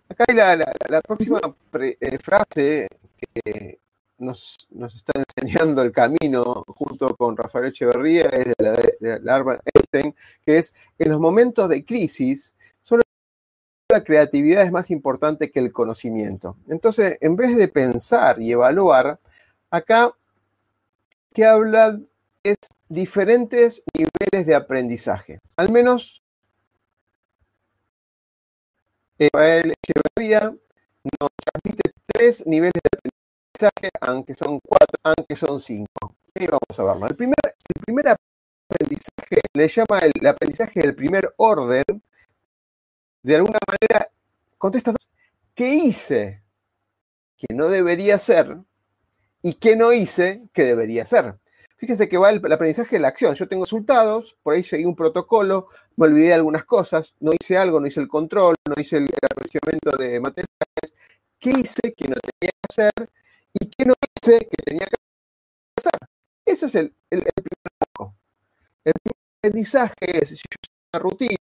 [0.09, 1.41] Acá hay la, próxima
[1.81, 3.79] eh, frase que
[4.19, 10.15] nos, está enseñando el camino junto con Rafael Echeverría, es de la de, de Einstein,
[10.45, 12.55] que es en los momentos de crisis
[13.91, 16.57] la creatividad es más importante que el conocimiento.
[16.69, 19.19] Entonces, en vez de pensar y evaluar,
[19.71, 20.13] acá
[21.33, 21.99] que habla
[22.43, 22.57] es
[22.89, 25.41] diferentes niveles de aprendizaje.
[25.57, 26.23] Al menos
[29.19, 30.55] Rafael Echeverría
[31.21, 36.15] nos transmite tres niveles de aprendizaje, aunque son cuatro, aunque son cinco.
[36.35, 37.07] Y vamos a verlo.
[37.07, 38.17] El primer, el primer
[38.71, 42.03] aprendizaje le llama el aprendizaje del primer orden,
[43.29, 44.11] de alguna manera
[44.57, 44.95] contesta,
[45.55, 46.43] ¿qué hice
[47.37, 48.57] que no debería ser
[49.43, 51.39] y qué no hice que debería ser?
[51.77, 53.35] Fíjense que va el, aprendizaje de la acción.
[53.35, 57.59] Yo tengo resultados, por ahí seguí un protocolo, me olvidé de algunas cosas, no hice
[57.59, 60.95] algo, no hice el control, no hice el apreciamiento de materiales.
[61.39, 63.11] ¿Qué hice que no tenía que hacer
[63.53, 64.97] y qué no hice que tenía que
[65.77, 66.09] hacer?
[66.47, 67.33] Ese es el, primer
[67.93, 68.17] poco.
[68.85, 70.43] El primer aprendizaje es,
[70.95, 71.37] rutina,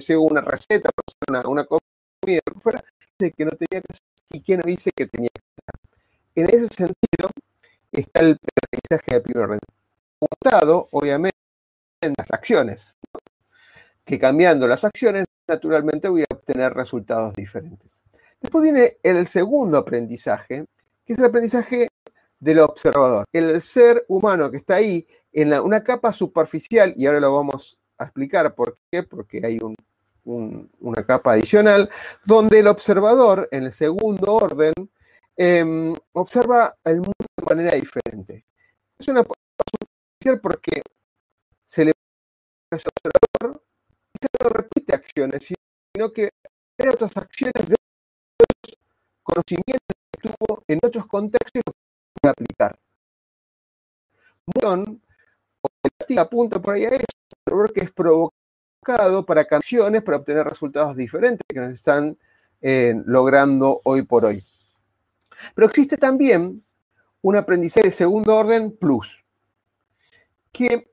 [0.00, 0.90] sigo una receta,
[1.28, 2.84] una, una comida, fuera,
[3.18, 5.80] que no tenía que hacer y que no hice que tenía que hacer.
[6.34, 7.30] En ese sentido,
[7.90, 9.58] está el aprendizaje de primer orden.
[10.18, 11.36] Juntado, obviamente,
[12.00, 12.98] en las acciones.
[14.04, 18.02] Que cambiando las acciones, naturalmente voy a obtener resultados diferentes.
[18.40, 20.64] Después viene el segundo aprendizaje,
[21.04, 21.88] que es el aprendizaje
[22.40, 23.24] del observador.
[23.32, 28.54] El ser humano que está ahí en una capa superficial, y ahora lo vamos explicar
[28.54, 29.58] por qué, porque hay
[30.24, 31.90] una capa adicional,
[32.24, 34.72] donde el observador, en el segundo orden,
[35.36, 38.44] em, observa el mundo de manera diferente.
[38.98, 40.82] Es una especial porque
[41.66, 41.92] se le
[42.70, 43.62] al observador
[44.14, 45.52] y no repite acciones,
[45.94, 46.30] sino que
[46.78, 47.76] hay otras acciones de
[48.40, 48.78] otros
[49.22, 52.78] conocimientos que tuvo en otros contextos y puede aplicar.
[54.46, 55.00] Bueno,
[56.18, 57.04] apunta por ahí a eso,
[57.72, 62.16] que es provocado para canciones para obtener resultados diferentes que nos están
[62.60, 64.44] eh, logrando hoy por hoy.
[65.54, 66.64] Pero existe también
[67.20, 69.24] un aprendizaje de segundo orden plus,
[70.50, 70.90] que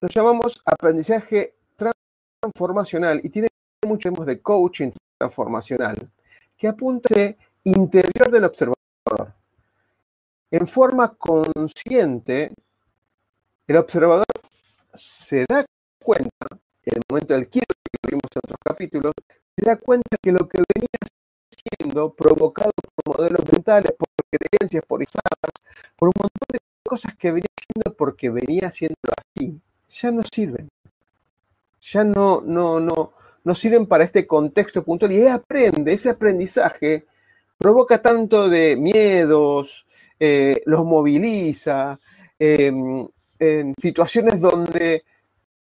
[0.00, 1.56] lo llamamos aprendizaje
[2.40, 3.48] transformacional y tiene
[3.86, 6.10] mucho de coaching transformacional,
[6.56, 9.34] que apunta a interior del observador.
[10.50, 12.52] En forma consciente,
[13.66, 14.24] el observador
[14.98, 15.64] se da
[16.02, 16.46] cuenta,
[16.84, 19.12] en el momento del quiero que vimos en otros capítulos,
[19.56, 20.88] se da cuenta que lo que venía
[21.78, 25.52] siendo provocado por modelos mentales, por creencias porizadas,
[25.96, 30.68] por un montón de cosas que venía siendo porque venía siendo así, ya no sirven.
[31.80, 33.12] Ya no, no, no,
[33.44, 35.12] no sirven para este contexto puntual.
[35.12, 37.06] Y aprende, ese aprendizaje
[37.56, 39.86] provoca tanto de miedos,
[40.20, 41.98] eh, los moviliza,
[42.38, 45.04] em, en situaciones donde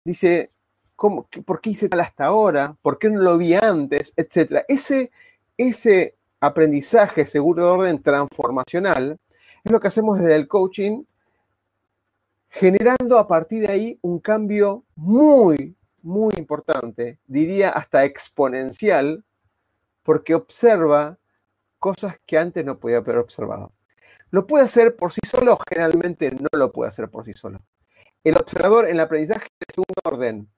[0.03, 0.51] dice,
[0.95, 2.75] ¿cómo, ¿por qué hice tal hasta ahora?
[2.81, 4.13] ¿Por qué no lo vi antes?
[4.15, 4.65] Etcétera.
[4.67, 5.11] Ese,
[5.57, 9.19] ese aprendizaje seguro de orden transformacional
[9.63, 11.03] es lo que hacemos desde el coaching,
[12.49, 19.23] generando a partir de ahí un cambio muy, muy importante, diría hasta exponencial,
[20.03, 21.19] porque observa
[21.77, 23.71] cosas que antes no podía haber observado.
[24.31, 27.59] Lo puede hacer por sí solo, generalmente no lo puede hacer por sí solo.
[28.23, 30.49] El observador en el aprendizaje de segundo orden,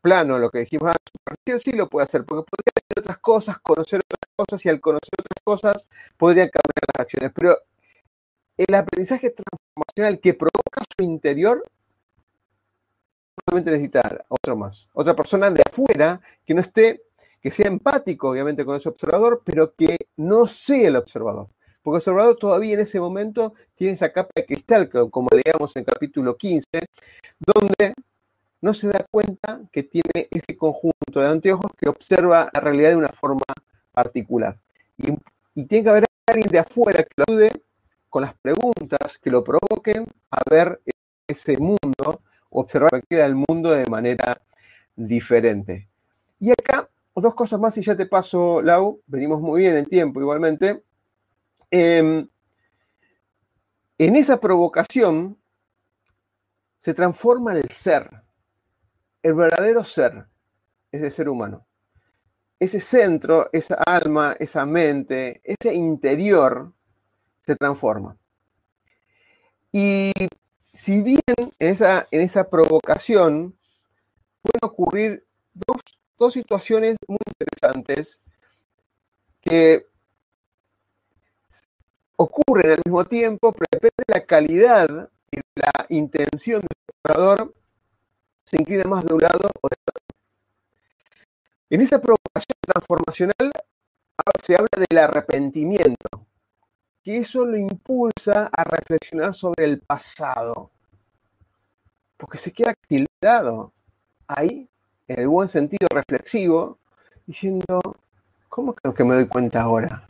[0.00, 0.92] plano, lo que dijimos
[1.26, 4.80] antes, sí lo puede hacer, porque podría hacer otras cosas, conocer otras cosas, y al
[4.80, 7.32] conocer otras cosas podría cambiar las acciones.
[7.34, 7.58] Pero
[8.56, 11.64] el aprendizaje transformacional que provoca su interior,
[13.46, 17.02] solamente necesita otro más, otra persona de afuera que no esté,
[17.40, 21.48] que sea empático, obviamente, con ese observador, pero que no sea el observador.
[21.88, 25.80] Porque el observador todavía en ese momento tiene esa capa de cristal, como leíamos en
[25.80, 26.66] el capítulo 15,
[27.38, 27.94] donde
[28.60, 32.96] no se da cuenta que tiene ese conjunto de anteojos que observa la realidad de
[32.96, 33.40] una forma
[33.90, 34.58] particular.
[34.98, 37.52] Y, tiene que haber alguien de afuera que lo ayude
[38.10, 40.82] con las preguntas que lo provoquen a ver
[41.26, 42.20] ese mundo,
[42.50, 44.42] observar la perspectiva del mundo de manera
[44.94, 45.88] diferente.
[46.38, 50.20] Y acá, dos cosas más y ya te paso, Lau, venimos muy bien en tiempo
[50.20, 50.82] igualmente.
[51.70, 52.28] Em,
[53.98, 55.38] en esa provocación
[56.78, 58.22] se transforma el ser,
[59.22, 60.26] el verdadero ser,
[60.92, 61.66] ese ser humano.
[62.60, 66.72] Ese centro, esa alma, esa mente, ese interior
[67.44, 68.16] se transforma.
[69.70, 70.12] Y
[70.72, 73.56] si bien en esa, en esa provocación
[74.42, 75.76] pueden ocurrir dos,
[76.18, 78.22] dos situaciones muy interesantes
[79.40, 79.86] que
[82.18, 87.54] ocurren al mismo tiempo, pero depende de la calidad y de la intención del operador,
[88.44, 90.02] se inclina más de un lado o de otro.
[91.70, 93.52] En esa provocación transformacional
[94.42, 96.26] se habla del arrepentimiento,
[97.02, 100.72] que eso lo impulsa a reflexionar sobre el pasado,
[102.16, 103.72] porque se queda tildado
[104.26, 104.68] ahí,
[105.06, 106.78] en el buen sentido reflexivo,
[107.26, 107.80] diciendo,
[108.48, 110.08] ¿cómo creo que me doy cuenta ahora?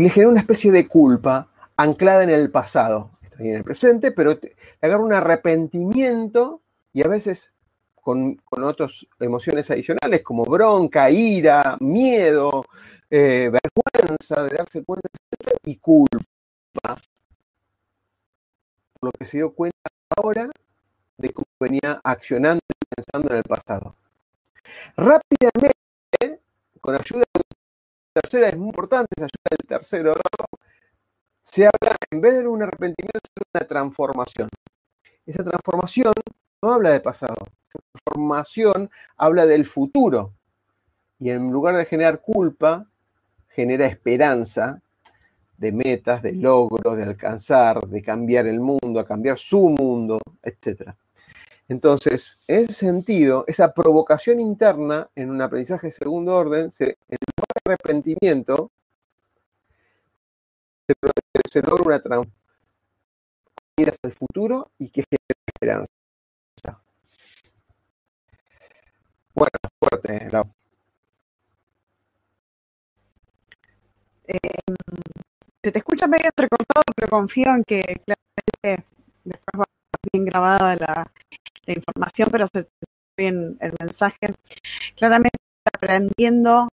[0.00, 3.10] Y le genera una especie de culpa anclada en el pasado.
[3.22, 6.62] Está en el presente, pero le agarra un arrepentimiento
[6.94, 7.52] y a veces
[8.00, 12.64] con, otras emociones adicionales como bronca, ira, miedo,
[13.10, 15.06] eh, vergüenza de darse cuenta
[15.66, 16.18] y culpa.
[18.98, 20.48] Por lo que se dio cuenta ahora
[21.18, 23.96] de cómo venía accionando y pensando en el pasado.
[24.96, 26.40] Rápidamente,
[26.80, 27.24] con ayuda
[28.12, 30.12] tercera es muy importante, esa ayuda del tercero,
[31.42, 34.48] se habla, en vez de un arrepentimiento, de una transformación.
[35.26, 36.12] Esa transformación
[36.62, 40.34] no habla de pasado, esa transformación habla del futuro.
[41.18, 42.86] Y en lugar de generar culpa,
[43.48, 44.80] genera esperanza
[45.56, 50.94] de metas, de logros, de alcanzar, de cambiar el mundo, a cambiar su mundo, etc.
[51.70, 57.18] Entonces, en ese sentido, esa provocación interna en un aprendizaje de segundo orden, se, en
[57.64, 58.72] arrepentimiento,
[61.48, 62.34] se, logra una transformación
[63.78, 65.92] hacia el futuro y que genera esperanza.
[69.32, 70.52] Bueno, fuerte, Lau.
[74.26, 74.38] Eh,
[75.62, 78.84] se te escucha medio entrecortado, pero confío en que claramente
[79.22, 79.64] después va
[80.12, 81.12] bien grabada la,
[81.70, 82.66] la información, pero se
[83.16, 84.34] bien el mensaje.
[84.96, 85.38] Claramente
[85.72, 86.68] aprendiendo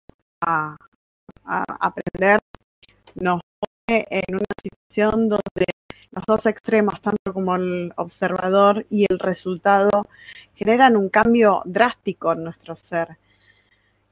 [0.41, 0.75] a,
[1.45, 2.39] aprender
[3.15, 5.65] nos pone en una situación donde
[6.11, 10.07] los dos extremos, tanto como el observador y el resultado,
[10.53, 13.17] generan un cambio drástico en nuestro ser.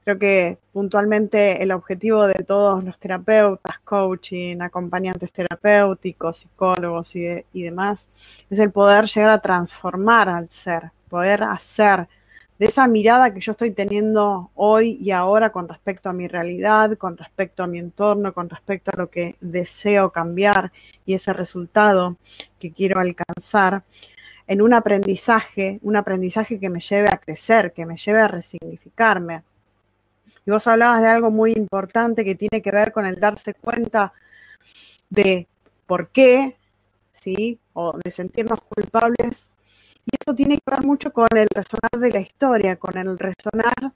[0.04, 7.62] Creo que puntualmente el objetivo de todos los terapeutas, coaching, acompañantes terapéuticos, psicólogos y, y
[7.62, 8.08] demás,
[8.50, 12.08] es el poder llegar a transformar al ser, poder hacer
[12.62, 16.96] de esa mirada que yo estoy teniendo hoy y ahora con respecto a mi realidad,
[16.96, 20.70] con respecto a mi entorno, con respecto a lo que deseo cambiar
[21.04, 22.18] y ese resultado
[22.60, 23.82] que quiero alcanzar,
[24.46, 29.42] en un aprendizaje, un aprendizaje que me lleve a crecer, que me lleve a resignificarme,
[30.44, 34.12] y vos hablabas de algo muy importante que tiene que ver con el darse cuenta
[35.10, 35.46] de
[35.86, 36.56] por qué,
[37.12, 37.58] ¿sí?
[37.74, 39.50] O de sentirnos culpables.
[40.04, 43.92] Y eso tiene que ver mucho con el resonar de la historia, con el resonar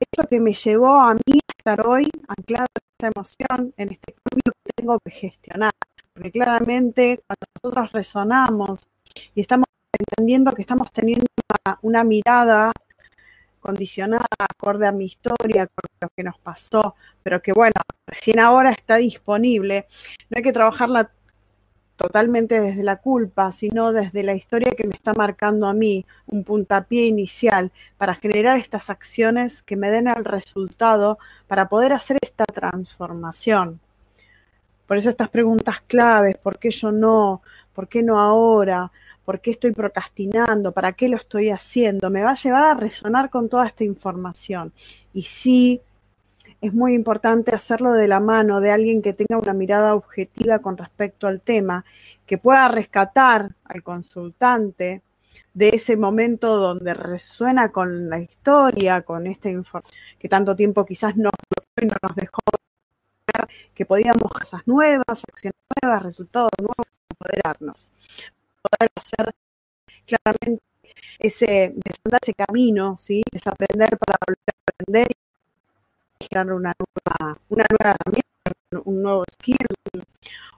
[0.00, 4.14] eso que me llevó a mí a estar hoy anclado en esta emoción, en este
[4.14, 5.72] cambio que tengo que gestionar.
[6.14, 8.88] Porque claramente cuando nosotros resonamos
[9.34, 11.26] y estamos entendiendo que estamos teniendo
[11.82, 12.72] una mirada
[14.38, 17.74] acorde a mi historia, con lo que nos pasó, pero que bueno,
[18.06, 19.86] recién ahora está disponible.
[20.30, 21.10] No hay que trabajarla
[21.96, 26.44] totalmente desde la culpa, sino desde la historia que me está marcando a mí, un
[26.44, 32.44] puntapié inicial para generar estas acciones que me den el resultado para poder hacer esta
[32.44, 33.80] transformación.
[34.86, 37.42] Por eso estas preguntas claves, ¿por qué yo no?
[37.74, 38.90] ¿Por qué no ahora?
[39.28, 40.72] ¿Por qué estoy procrastinando?
[40.72, 42.08] ¿Para qué lo estoy haciendo?
[42.08, 44.72] Me va a llevar a resonar con toda esta información.
[45.12, 45.82] Y sí,
[46.62, 50.78] es muy importante hacerlo de la mano de alguien que tenga una mirada objetiva con
[50.78, 51.84] respecto al tema,
[52.24, 55.02] que pueda rescatar al consultante
[55.52, 61.18] de ese momento donde resuena con la historia, con esta información que tanto tiempo quizás
[61.18, 61.28] no
[61.76, 62.40] nos dejó
[63.26, 67.88] ver que podíamos cosas nuevas, acciones nuevas, resultados nuevos, empoderarnos.
[68.94, 69.34] Hacer
[70.06, 70.62] claramente
[71.18, 71.74] ese,
[72.22, 73.22] ese camino, ¿sí?
[73.44, 75.08] aprender para volver a aprender
[76.20, 79.56] generar una nueva, una nueva herramienta, un nuevo skill,
[79.92, 80.02] un,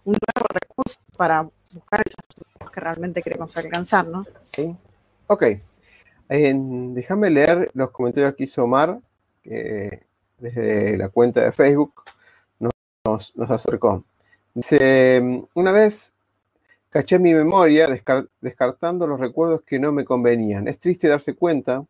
[0.04, 4.20] nuevo recurso para buscar esos resultados que realmente queremos alcanzar, ¿no?
[4.20, 4.76] Ok.
[5.26, 5.44] Ok.
[6.28, 8.98] déjame leer los comentarios que hizo Omar,
[9.42, 10.02] que
[10.38, 12.02] desde la cuenta de Facebook
[12.58, 12.72] nos,
[13.36, 14.02] nos, acercó.
[14.54, 16.12] Dice, una vez
[16.90, 17.86] caché mi memoria
[18.40, 20.68] descartando los recuerdos que no me convenían.
[20.68, 21.86] Es triste darse cuenta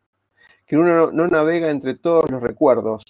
[0.67, 3.03] que uno no, navega entre todos los recuerdos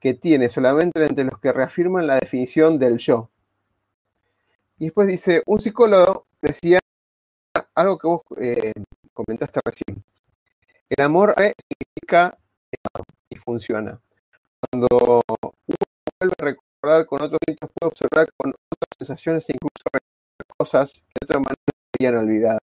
[0.00, 3.30] que tiene solamente entre los que reafirman la definición del yo.
[4.78, 6.78] Y después dice, un psicólogo decía
[7.74, 8.72] algo que vos eh,
[9.12, 10.04] comentaste recién.
[10.88, 12.38] El amor significa
[13.30, 14.00] y funciona.
[14.60, 15.52] Cuando uno
[16.20, 20.11] vuelve a recordar con otros síntomas, puede observar con otras sensaciones e incluso
[20.62, 21.56] cosas que de otra manera
[21.92, 22.60] serían olvidadas.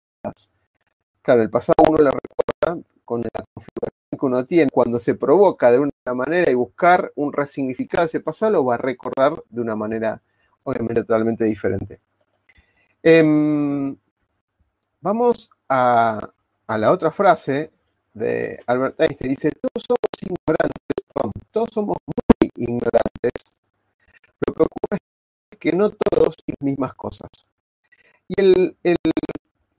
[1.23, 5.71] Claro, el pasado uno lo recuerda con la configuración que uno tiene, cuando se provoca
[5.71, 9.61] de una manera y buscar un resignificado de ese pasado, lo va a recordar de
[9.61, 10.21] una manera
[10.63, 11.99] obviamente totalmente diferente.
[13.01, 13.95] Em,
[15.01, 16.29] vamos a,
[16.67, 17.71] la otra frase
[18.13, 19.31] de Albert Einstein.
[19.31, 23.59] Dice, todos somos ignorantes, todos somos muy ignorantes.
[24.45, 24.97] Lo que ocurre
[25.51, 27.29] es que no todos las mismas cosas.
[28.27, 28.97] Y el, el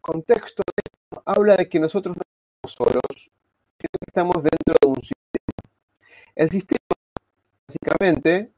[0.01, 2.23] contexto de esto habla de que nosotros no
[2.63, 3.31] somos solos,
[3.79, 5.19] que estamos dentro de un sistema.
[6.35, 6.81] El sistema,
[7.67, 8.53] básicamente,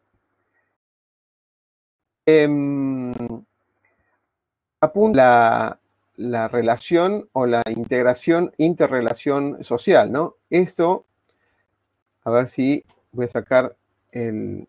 [2.26, 3.12] em,
[4.80, 5.80] apunta
[6.16, 10.36] la, relación o la integración, interrelación social, ¿no?
[10.50, 11.06] Esto,
[12.24, 13.76] a ver si voy a sacar
[14.12, 14.66] el,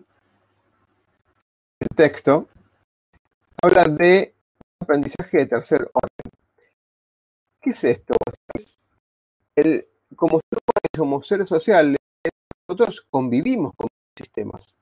[1.79, 2.47] el texto,
[3.61, 4.33] habla de
[4.81, 6.31] aprendizaje de tercer orden.
[7.61, 8.15] ¿Qué es esto?
[9.55, 10.39] el, como
[10.95, 11.97] somos seres sociales,
[12.67, 14.75] nosotros convivimos con sistemas.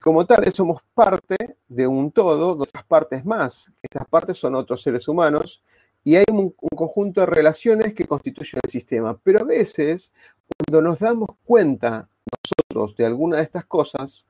[0.00, 3.72] Como tales, somos parte de un todo, de otras partes más.
[3.82, 5.62] Estas partes son otros seres humanos
[6.04, 9.18] y hay un, conjunto de relaciones que constituyen el sistema.
[9.22, 10.12] Pero a veces,
[10.46, 14.24] cuando nos damos cuenta nosotros de alguna de estas cosas,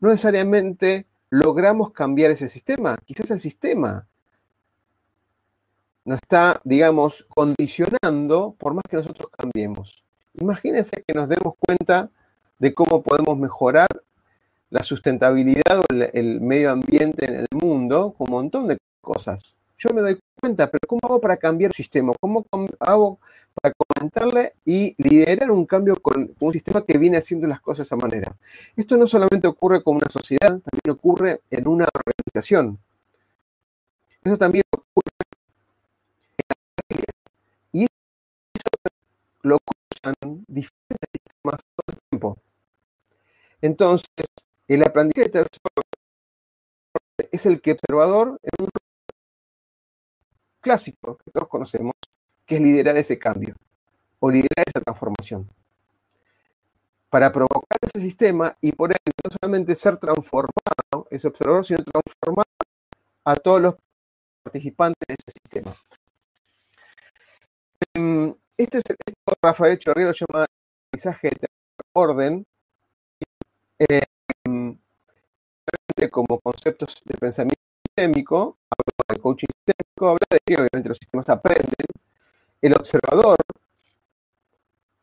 [0.00, 2.98] no necesariamente logramos cambiar ese sistema.
[3.06, 4.06] Quizás el sistema
[6.04, 10.02] nos está, digamos, condicionando por más que nosotros cambiemos.
[10.34, 12.10] Imagínense que nos demos cuenta
[12.58, 13.88] de cómo podemos mejorar
[14.70, 19.56] la sustentabilidad o el, medio ambiente en el mundo con un montón de cosas.
[19.76, 22.12] Yo me doy cuenta, pero ¿cómo hago para cambiar el sistema?
[22.20, 22.44] ¿Cómo
[22.78, 23.18] hago
[23.60, 27.94] para comentarle y liderar un cambio con, un sistema que viene haciendo las cosas de
[27.94, 28.36] esa manera?
[28.76, 32.78] Esto no solamente ocurre con una sociedad, también ocurre en una organización.
[34.22, 35.10] Eso también ocurre
[39.42, 42.38] lo cruzan diferentes sistemas todo el tiempo.
[43.60, 44.26] Entonces,
[44.68, 45.82] el aprendizaje de tercero
[47.30, 48.70] es el que observador en un
[50.60, 51.94] clásico que todos conocemos,
[52.50, 53.54] que es liderar ese cambio
[54.18, 55.48] o liderar esa transformación.
[57.08, 62.46] Para provocar ese sistema y por ende no solamente ser transformado, ese observador, sino transformar
[63.24, 63.74] a todos los
[64.42, 65.76] participantes de ese sistema.
[67.94, 70.46] Em, este es esto Rafael Chorriero llama
[70.92, 71.46] mensaje de
[71.92, 72.44] orden.
[73.78, 74.02] Eh,
[76.10, 81.28] como conceptos de pensamiento sistémico, habla del coaching sistémico, habla de que obviamente los sistemas
[81.28, 81.99] aprenden.
[82.60, 83.36] El observador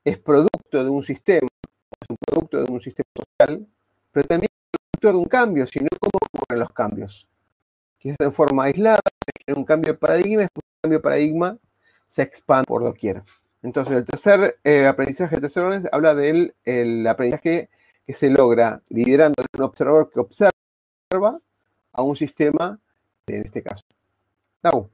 [0.04, 1.48] es producto de un sistema,
[2.00, 3.68] es un producto de un sistema social,
[4.12, 7.28] pero también es producto de un cambio, sino cómo ocurren los cambios.
[7.98, 11.58] Quizás en forma aislada se genera un cambio de paradigma, un cambio de paradigma
[12.08, 13.24] se expande por doquier.
[13.64, 17.70] Entonces, el tercer eh, aprendizaje, el tercer orden, habla del el aprendizaje
[18.06, 20.52] que se logra liderando de un observador que observa
[21.92, 22.80] a un sistema,
[23.26, 23.84] en este caso.
[24.62, 24.90] Lau.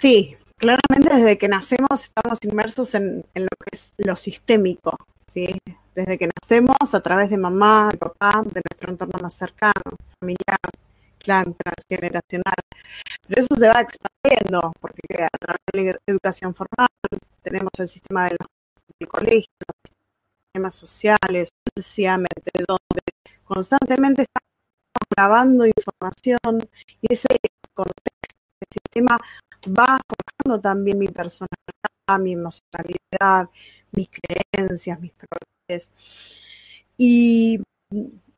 [0.00, 4.96] Sí, claramente desde que nacemos estamos inmersos en, lo que es lo sistémico,
[5.26, 5.58] ¿sí?
[5.94, 10.58] Desde que nacemos a través de mamá, de papá, de nuestro entorno más cercano, familiar,
[11.18, 12.54] clan, transgeneracional.
[13.26, 16.88] Pero eso se va expandiendo, porque a través de la educación formal
[17.42, 18.48] tenemos el sistema de los,
[19.00, 19.92] del colegio, los
[20.44, 23.02] sistemas sociales, sucesivamente, donde
[23.44, 24.48] constantemente estamos
[25.16, 26.68] grabando información
[27.00, 27.26] y ese
[27.74, 29.18] contexto, el sistema
[29.68, 33.50] va forjando también mi personalidad, mi emocionalidad,
[33.92, 35.90] mis creencias, mis propiedades.
[36.96, 37.60] Y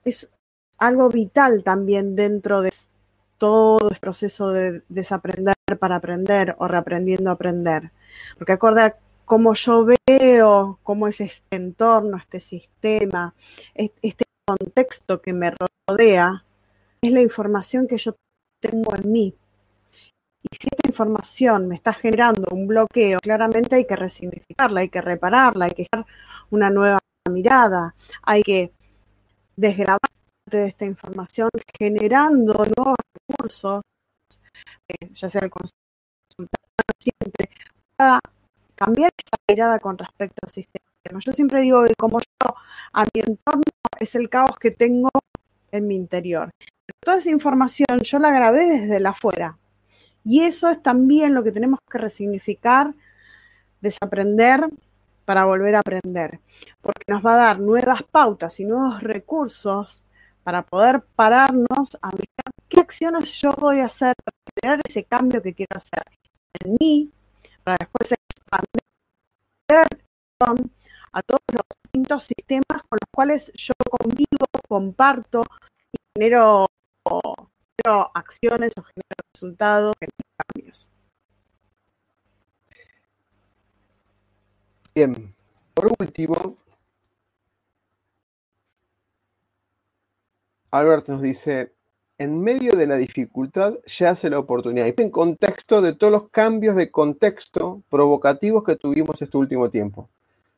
[0.05, 0.29] es
[0.79, 2.71] algo vital también dentro de
[3.39, 7.91] todo el proceso de desaprender para aprender o reaprendiendo a aprender.
[8.37, 13.35] Porque acuerda cómo yo veo, cómo es este entorno, este sistema,
[13.75, 15.53] este contexto que me
[15.89, 16.45] rodea,
[17.01, 18.17] es la información que yo
[18.61, 19.35] tengo en mí.
[20.53, 25.67] Si esta información me está generando un bloqueo, claramente hay que resignificarla, hay que repararla,
[25.67, 26.05] hay que dar
[26.51, 26.99] una nueva
[27.31, 28.73] mirada, hay que
[29.57, 30.01] desgrabar
[30.51, 32.97] de esta información generando nuevos
[33.29, 33.83] recursos,
[34.89, 36.49] eh, ya sea el consultor
[36.87, 37.51] paciente,
[37.97, 38.19] para
[38.75, 41.21] cambiar esa mirada con respecto al sistema.
[41.21, 42.55] Yo siempre digo que como yo,
[42.93, 43.63] a mi entorno
[43.99, 45.11] es el caos que tengo
[45.71, 46.51] en mi interior.
[47.05, 49.57] toda esa información yo la grabé desde la afuera,
[50.25, 52.95] y eso es también lo que tenemos que resignificar,
[53.81, 54.67] desaprender
[55.25, 56.41] para volver a aprender,
[56.81, 60.05] porque nos va a dar nuevas pautas y nuevos recursos
[60.43, 65.43] para poder pararnos a mirar qué acciones yo voy a hacer para generar ese cambio
[65.43, 66.03] que quiero hacer
[66.61, 67.11] en mí,
[67.63, 68.83] para después expandir
[71.13, 75.45] a todos los distintos sistemas con los cuales yo convivo, comparto
[75.93, 76.67] y genero
[78.15, 79.95] acciones o genero resultados,
[80.37, 80.91] cambios.
[84.95, 85.33] Bien,
[85.75, 86.57] por último,
[90.71, 91.73] Albert nos dice,
[92.19, 94.87] en medio de la dificultad yace la oportunidad.
[94.87, 100.09] Y en contexto de todos los cambios de contexto provocativos que tuvimos este último tiempo.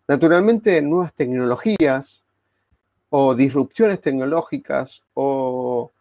[0.09, 2.25] Naturalmente, nuevas tecnologías
[3.11, 5.93] o disrupciones tecnológicas o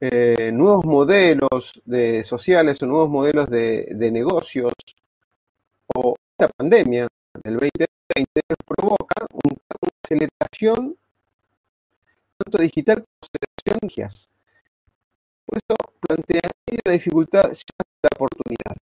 [0.00, 4.72] eh, nuevos modelos de sociales o nuevos modelos de, negocios
[5.94, 7.06] o esta pandemia
[7.44, 9.56] del 2020 provoca una
[10.02, 10.96] aceleración
[12.38, 14.28] tanto digital como aceleración
[15.44, 16.50] Por eso plantea
[16.84, 18.76] la dificultad ya la oportunidad.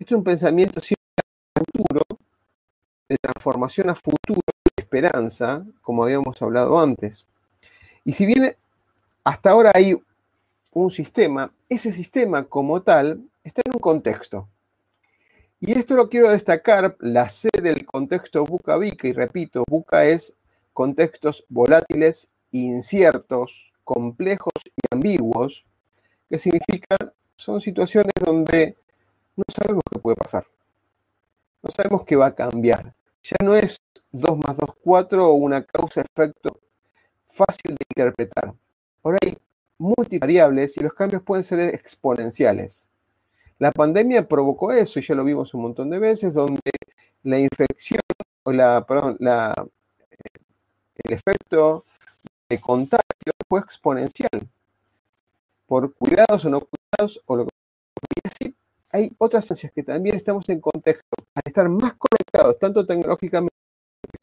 [0.00, 0.98] Esto es un pensamiento siempre
[1.54, 2.02] futuro,
[3.08, 7.26] de transformación a futuro, de esperanza, como habíamos hablado antes.
[8.04, 8.56] Y si bien
[9.28, 9.94] hasta ahora hay
[10.72, 14.48] un sistema, ese sistema como tal está en un contexto.
[15.60, 20.34] Y esto lo quiero destacar, la C del contexto buca-bica, y repito, buca es
[20.72, 25.66] contextos volátiles, inciertos, complejos y ambiguos,
[26.30, 26.96] que significa,
[27.36, 28.78] son situaciones donde
[29.36, 30.46] no sabemos qué puede pasar.
[31.62, 32.94] No sabemos qué va a cambiar.
[33.22, 33.76] Ya no es
[34.10, 36.60] 2 más 2, 4 o una causa-efecto
[37.26, 38.54] fácil de interpretar.
[39.08, 39.38] Ahora hay
[39.78, 42.90] multivariables y los cambios pueden ser exponenciales.
[43.58, 46.60] La pandemia provocó eso y ya lo vimos un montón de veces, donde
[47.22, 48.02] la infección
[48.42, 48.84] o la,
[50.94, 51.86] el efecto
[52.50, 54.46] de contagio fue exponencial
[55.64, 57.50] por cuidados o no cuidados o lo que
[58.24, 58.54] así
[58.90, 63.54] hay otras ciencias que también estamos en contexto al estar más conectados tanto tecnológicamente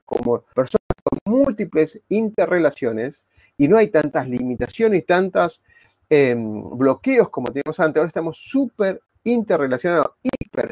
[0.06, 3.26] como personas con múltiples interrelaciones
[3.58, 5.62] y no hay tantas limitaciones y tantos
[6.10, 8.00] em, bloqueos como teníamos antes.
[8.00, 10.72] Ahora estamos súper interrelacionados, hiper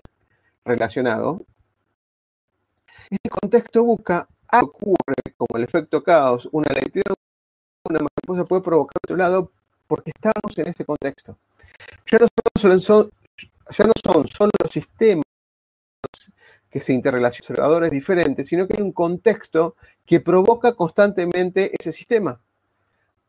[0.66, 1.42] relacionados.
[3.10, 4.28] Este contexto busca
[4.62, 7.16] ocurre como el efecto caos, una lectura,
[7.90, 9.52] una mariposa puede provocar otro lado
[9.88, 11.38] porque estamos en ese contexto.
[12.10, 12.28] Ya no
[12.80, 13.10] son,
[13.72, 15.24] ya no son solo los sistemas
[16.70, 19.76] que se interrelacionan observadores diferentes, sino que hay un contexto
[20.06, 22.40] que provoca constantemente ese sistema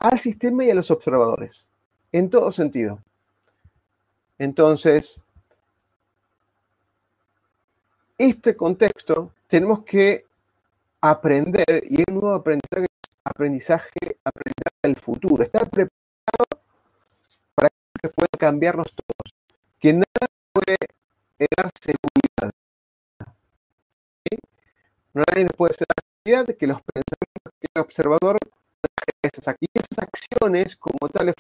[0.05, 1.71] al sistema y a los observadores,
[2.13, 3.03] en todo sentido.
[4.37, 5.25] Entonces,
[8.19, 10.27] este contexto tenemos que
[11.01, 12.87] aprender, y el nuevo aprendizaje,
[13.25, 16.63] aprendizaje, aprendizaje del futuro, estar preparado
[17.55, 17.71] para
[18.03, 19.33] que pueda cambiarnos todos,
[19.79, 20.77] que nada puede
[21.57, 22.53] dar seguridad.
[25.15, 28.39] Nadie nos puede dar seguridad de que los pensamientos que el observador
[29.23, 31.35] esas, esas acciones como tales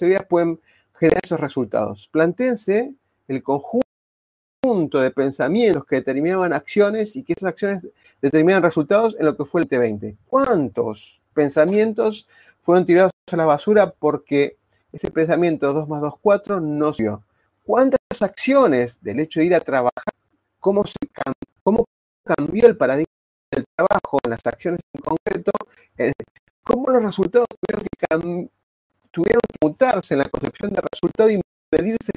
[0.00, 0.60] ideas pueden
[0.98, 2.08] generar esos resultados.
[2.12, 2.94] Plantéense
[3.28, 7.86] el conjunto de pensamientos que determinaban acciones y que esas acciones
[8.20, 10.16] determinan resultados en lo que fue el T20.
[10.26, 12.28] ¿Cuántos pensamientos
[12.60, 14.58] fueron tirados a la basura porque
[14.92, 17.24] ese pensamiento 2 más 2, 4 no sirvió?
[17.64, 20.12] ¿Cuántas acciones del hecho de ir a trabajar,
[20.58, 20.94] cómo, se
[21.62, 21.84] cómo
[22.24, 23.06] cambió el paradigma
[23.50, 25.52] del trabajo, las acciones en concreto,
[26.70, 28.50] cómo los resultados tuvieron que,
[29.10, 31.40] tuvieron que mutarse en la concepción de resultado y
[31.72, 32.12] medirse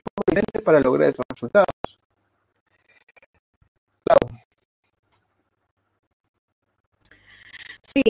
[0.64, 1.68] para lograr esos resultados?
[7.82, 8.04] Sí,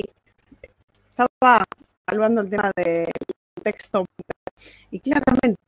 [1.09, 1.63] estaba
[2.07, 3.11] evaluando el tema del
[3.61, 4.05] texto
[4.91, 5.59] y claramente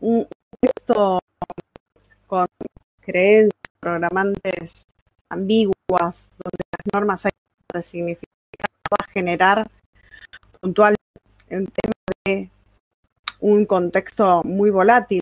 [0.00, 0.26] un
[0.60, 1.20] texto
[2.26, 2.46] con
[3.00, 4.86] creencias programantes
[5.30, 9.70] ambiguas, donde las normas hay que resignificar, va a generar
[10.60, 10.94] puntual
[11.50, 11.92] un tema
[12.24, 12.50] de
[13.40, 15.20] un contexto muy volátil,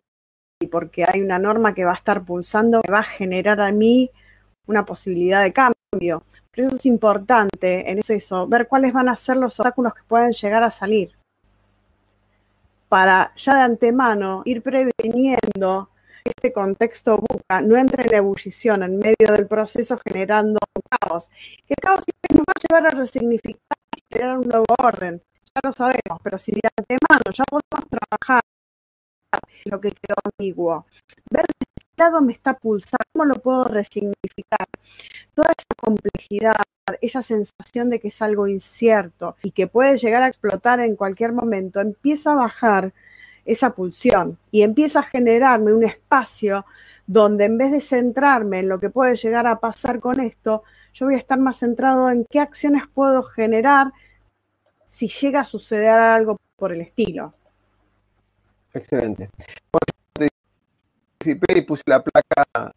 [0.71, 4.11] porque hay una norma que va a estar pulsando, que va a generar a mí
[4.67, 6.23] una posibilidad de cambio.
[6.51, 10.33] Por eso es importante en eso, ver cuáles van a ser los obstáculos que pueden
[10.33, 11.13] llegar a salir.
[12.89, 15.91] Para ya de antemano ir previniendo
[16.25, 21.29] que este contexto buca no entre en ebullición en medio del proceso generando un caos.
[21.69, 22.01] El caos
[22.33, 23.66] nos va a llevar a resignificar
[24.17, 25.23] crear un nuevo orden.
[25.55, 28.41] Ya lo sabemos, pero si de antemano ya podemos trabajar
[29.65, 30.87] lo que quedó ambiguo,
[31.31, 31.45] ver
[31.99, 34.67] lado me está pulsando, cómo lo puedo resignificar.
[35.35, 36.57] Toda esa complejidad,
[37.01, 41.33] esa sensación de que es algo incierto y que puede llegar a explotar en cualquier
[41.33, 42.93] momento, empieza a bajar
[43.47, 46.67] esa pulsión y empieza a generarme un espacio
[47.07, 51.07] donde en vez de centrarme en lo que puede llegar a pasar con esto, yo
[51.07, 53.93] voy a estar más centrado en qué acciones puedo generar
[54.87, 57.35] si llega a suceder algo por el estilo.
[58.73, 59.29] Excelente
[61.33, 62.73] y puse la placa.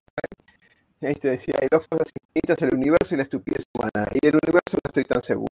[1.01, 4.07] Ahí te decía, hay dos cosas infinitas, el universo y la estupidez humana.
[4.14, 5.53] Y del universo no estoy tan seguro.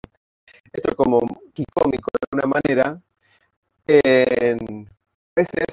[0.72, 1.20] Esto es como
[1.52, 3.00] quicómico de alguna manera.
[3.86, 5.66] a, veces,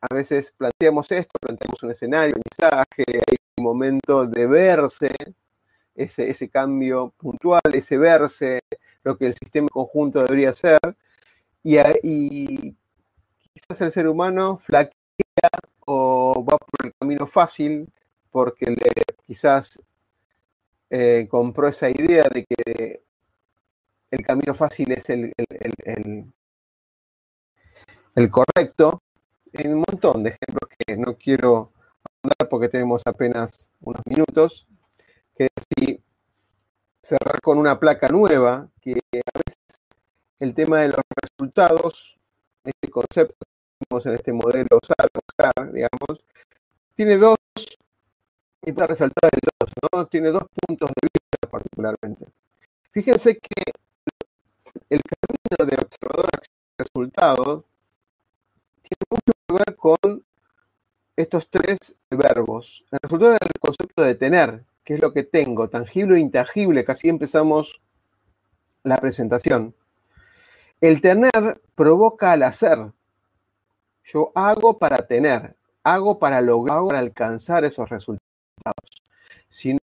[0.00, 5.14] a veces planteamos esto, planteamos un escenario, un mensaje, hay un momento de verse,
[5.94, 8.60] ese, ese cambio puntual, ese verse,
[9.02, 10.78] lo que el sistema conjunto debería ser.
[11.62, 12.76] Y, y
[13.52, 14.94] quizás el ser humano flaquea
[15.86, 17.88] o va por el camino fácil
[18.30, 18.74] porque
[19.26, 19.80] quizás
[20.90, 23.02] eh, compró esa idea de que
[24.10, 25.32] el camino fácil es el,
[28.14, 29.02] el, correcto.
[29.54, 31.72] Hay un montón de ejemplos que no quiero
[32.50, 34.66] porque tenemos apenas unos minutos.
[35.34, 36.00] Que si
[37.00, 39.58] cerrar con una placa nueva, que a veces
[40.38, 42.18] el tema de los resultados,
[42.64, 43.34] este concepto
[43.90, 45.08] en este modelo usar,
[45.72, 46.24] digamos,
[46.94, 47.36] tiene dos,
[48.62, 50.08] y para resaltar el dos.
[50.10, 52.26] Tiene dos puntos de vista particularmente.
[52.90, 53.62] Fíjense que
[54.88, 56.40] el camino de observador a
[56.78, 57.64] resultados
[58.82, 60.24] tiene mucho que ver con
[61.16, 62.84] estos tres verbos.
[62.90, 66.84] El resultado es el concepto de tener, que es lo que tengo, tangible e intangible,
[66.84, 67.80] casi empezamos
[68.82, 69.74] la presentación.
[70.80, 72.92] El tener provoca al hacer,
[74.04, 78.20] yo hago para tener, hago para lograr, para alcanzar esos resultados.
[79.48, 79.80] Si no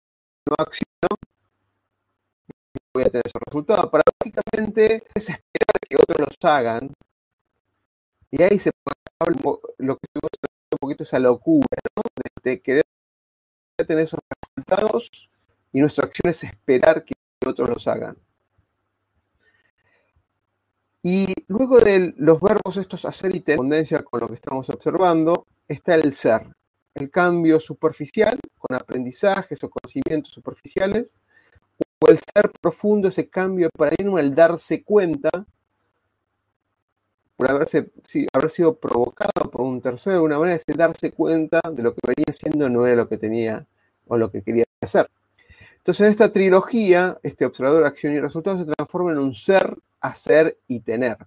[0.57, 3.91] acciono, no voy a tener esos resultados.
[3.91, 6.91] Paradójicamente es esperar que otros los hagan.
[8.31, 8.95] Y ahí se pone
[9.77, 10.31] lo que estuvimos
[10.71, 12.01] un poquito esa locura, ¿no?
[12.43, 12.83] De querer
[13.85, 14.19] tener esos
[14.55, 15.29] resultados
[15.71, 17.13] y nuestra acción es esperar que
[17.45, 18.17] otros los hagan.
[21.03, 25.95] Y luego de los verbos estos hacer y tener con lo que estamos observando, está
[25.95, 26.47] el ser,
[26.95, 31.15] el cambio superficial con aprendizajes o conocimientos superficiales,
[31.99, 35.29] o el ser profundo, ese cambio de paradigma, el darse cuenta,
[37.37, 37.91] por haberse,
[38.33, 42.01] haber sido provocado por un tercero de una manera, ese darse cuenta de lo que
[42.07, 43.65] venía siendo no era lo que tenía
[44.07, 45.07] o lo que quería hacer.
[45.77, 50.57] Entonces, en esta trilogía, este observador, acción y resultado se transforma en un ser hacer
[50.67, 51.17] y tener.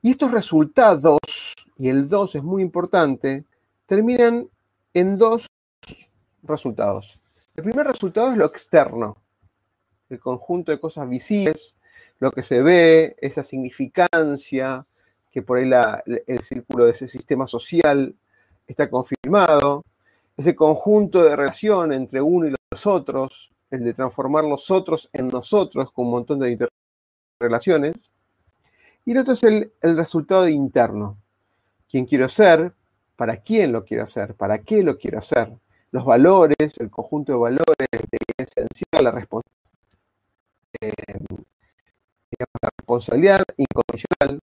[0.00, 1.18] Y estos resultados,
[1.76, 3.44] y el 2 es muy importante,
[3.84, 4.48] terminan
[4.94, 5.46] en dos
[6.44, 7.18] resultados.
[7.56, 9.16] El primer resultado es lo externo,
[10.08, 11.76] el conjunto de cosas visibles,
[12.18, 14.86] lo que se ve, esa significancia,
[15.30, 15.70] que por ahí
[16.26, 18.14] el círculo de ese sistema social
[18.66, 19.84] está confirmado,
[20.36, 25.28] ese conjunto de relación entre uno y los otros, el de transformar los otros en
[25.28, 26.68] nosotros con un montón de
[27.40, 27.94] relaciones.
[29.04, 31.18] Y el otro es el, resultado interno.
[31.88, 32.72] ¿Quién quiero ser?
[33.14, 34.34] ¿Para quién lo quiero hacer?
[34.34, 35.52] ¿Para qué lo quiero hacer?
[35.90, 39.26] Los valores, el conjunto de valores de esencial, la,
[40.80, 40.92] eh,
[42.38, 44.40] la responsabilidad incondicional,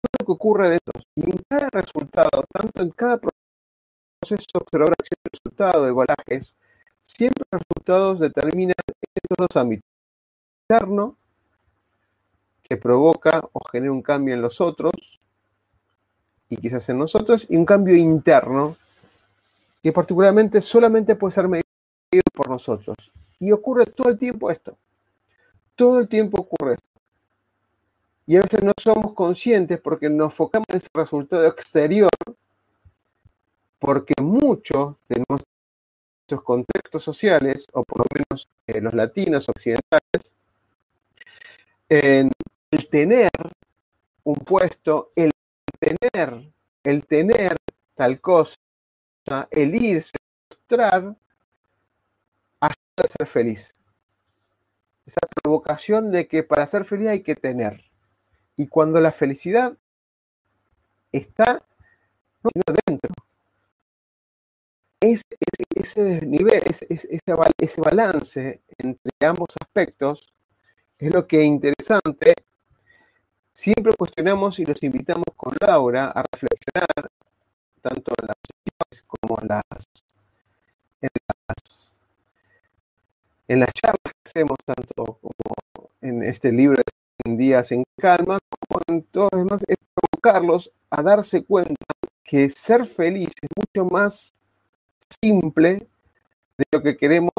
[0.00, 1.02] todo lo que ocurre dentro.
[1.14, 6.56] Y en cada resultado, tanto en cada proceso de observar acción resultado, igualajes,
[7.02, 9.88] siempre los resultados determinan estos dos ámbitos.
[10.68, 11.16] Interno,
[12.62, 15.20] que provoca o genera un cambio en los otros,
[16.48, 18.76] y quizás en nosotros, y un cambio interno,
[19.82, 21.62] que particularmente solamente puede ser medido
[22.34, 22.96] por nosotros.
[23.38, 24.76] Y ocurre todo el tiempo esto.
[25.76, 26.78] Todo el tiempo ocurre.
[28.26, 32.10] Y a veces no somos conscientes porque nos enfocamos en ese resultado exterior,
[33.78, 40.32] porque muchos de nuestros contextos sociales, o por lo menos eh, los latinos occidentales,
[41.88, 42.32] en
[42.72, 43.30] el tener
[44.24, 45.30] un puesto, el
[45.78, 46.52] tener,
[46.82, 47.56] el tener
[47.94, 48.56] tal cosa,
[49.50, 50.16] el irse,
[50.50, 51.16] mostrar,
[52.60, 53.72] ayuda ser feliz.
[55.06, 57.84] Esa provocación de que para ser feliz hay que tener.
[58.56, 59.76] Y cuando la felicidad
[61.12, 61.62] está
[62.42, 62.50] no,
[62.86, 63.14] dentro,
[65.00, 65.22] es,
[65.74, 70.32] ese nivel, ese, ese balance entre ambos aspectos
[70.98, 72.34] es lo que es interesante.
[73.52, 77.10] Siempre cuestionamos y los invitamos con Laura a reflexionar
[77.80, 79.64] tanto en las como en las,
[83.48, 88.80] en las charlas que hacemos, tanto como en este libro de Días en Calma, como
[88.88, 91.74] en todos los demás, es provocarlos a darse cuenta
[92.22, 94.32] que ser feliz es mucho más
[95.20, 95.86] simple
[96.58, 97.30] de lo que queremos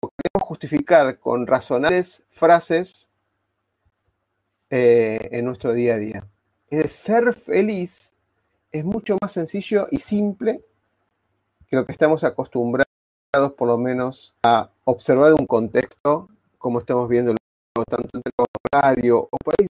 [0.00, 3.08] queremos justificar con razonables frases
[4.70, 6.26] eh, en nuestro día a día.
[6.70, 8.14] Es ser feliz
[8.72, 10.60] es mucho más sencillo y simple
[11.68, 12.85] que lo que estamos acostumbrados,
[13.56, 16.28] por lo menos, a observar un contexto
[16.58, 17.34] como estamos viendo
[17.88, 18.22] tanto en
[18.72, 19.66] radio o por ahí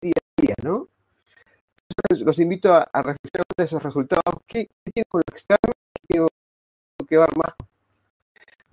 [0.00, 0.88] día a día, ¿no?
[2.24, 4.34] los invito a, reflexionar de esos resultados.
[4.46, 5.72] ¿Qué, tiene con lo externo?
[6.08, 6.26] ¿Qué
[7.06, 7.54] que ver más?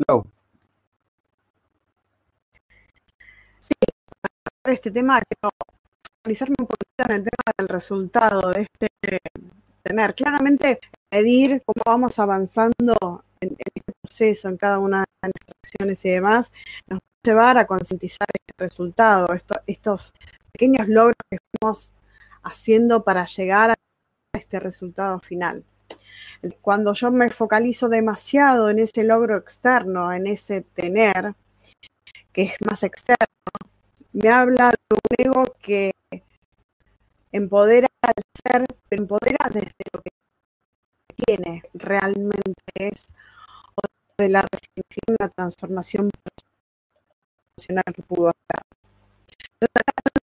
[0.07, 0.23] No.
[3.59, 3.73] Sí,
[4.65, 5.53] este tema quiero
[6.23, 8.87] analizarme un poquito en el tema del resultado de este
[9.83, 10.15] tener.
[10.15, 10.79] Claramente,
[11.11, 16.51] medir cómo vamos avanzando en, este proceso, en cada una de nuestras acciones y demás,
[16.87, 19.27] nos va a llevar a concientizar este resultado,
[19.67, 20.13] estos
[20.51, 21.93] pequeños logros que estamos
[22.43, 23.75] haciendo para llegar a
[24.33, 25.63] este resultado final.
[26.61, 31.35] Cuando yo me focalizo demasiado en ese logro externo, en ese tener,
[32.33, 33.27] que es más externo,
[34.13, 35.91] me habla de un ego que
[37.31, 40.09] empodera al ser, pero empodera desde lo que
[41.25, 43.07] tiene realmente es,
[44.21, 44.45] de la
[45.19, 46.09] la transformación
[47.57, 48.63] emocional que pudo hacer.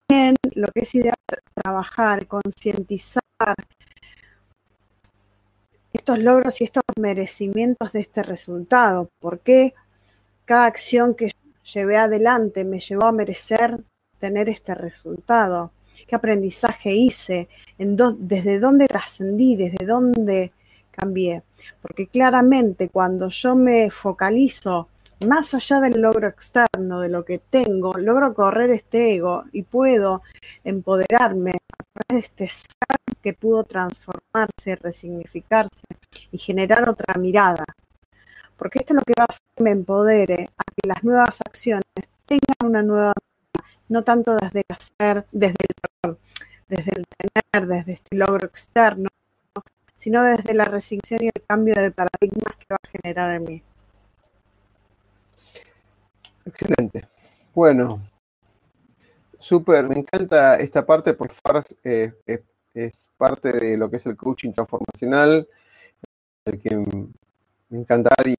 [0.07, 1.15] también lo que es ideal
[1.53, 3.21] trabajar, concientizar
[5.91, 9.09] estos logros y estos merecimientos de este resultado.
[9.19, 9.73] porque
[10.45, 11.31] cada acción que
[11.73, 13.83] llevé adelante me llevó a merecer
[14.19, 15.71] tener este resultado?
[16.07, 17.49] ¿Qué aprendizaje hice?
[17.77, 19.55] ¿En ¿Desde dónde trascendí?
[19.55, 20.53] ¿Desde dónde
[20.97, 21.43] cambié?
[21.81, 24.89] Porque claramente cuando yo me focalizo
[25.25, 30.21] más allá del logro externo, de lo que tengo, logro correr este ego y puedo
[30.63, 35.87] empoderarme a través de este ser que pudo transformarse, resignificarse
[36.31, 37.65] y generar otra mirada.
[38.57, 41.41] Porque esto es lo que va a hacer que me empodere a que las nuevas
[41.41, 41.83] acciones
[42.25, 43.13] tengan una nueva
[43.89, 45.65] no tanto desde el hacer, desde
[46.03, 46.17] el,
[46.67, 49.09] desde el tener, desde este logro externo,
[49.97, 53.63] sino desde la resignación y el cambio de paradigmas que va a generar en mí.
[56.45, 57.07] Excelente.
[57.53, 58.07] Bueno,
[59.39, 62.43] súper, me encanta esta parte, por favor, eh, eh,
[62.73, 65.47] es parte de lo que es el coaching transformacional,
[66.45, 66.75] el que
[67.69, 68.35] me encanta y,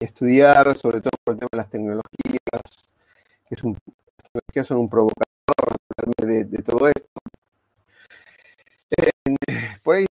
[0.00, 2.62] estudiar, sobre todo por el tema de las tecnologías,
[3.48, 3.76] que es un,
[4.32, 5.26] tecnologías son un provocador
[6.18, 7.08] de, de todo esto.
[9.82, 10.06] por ahí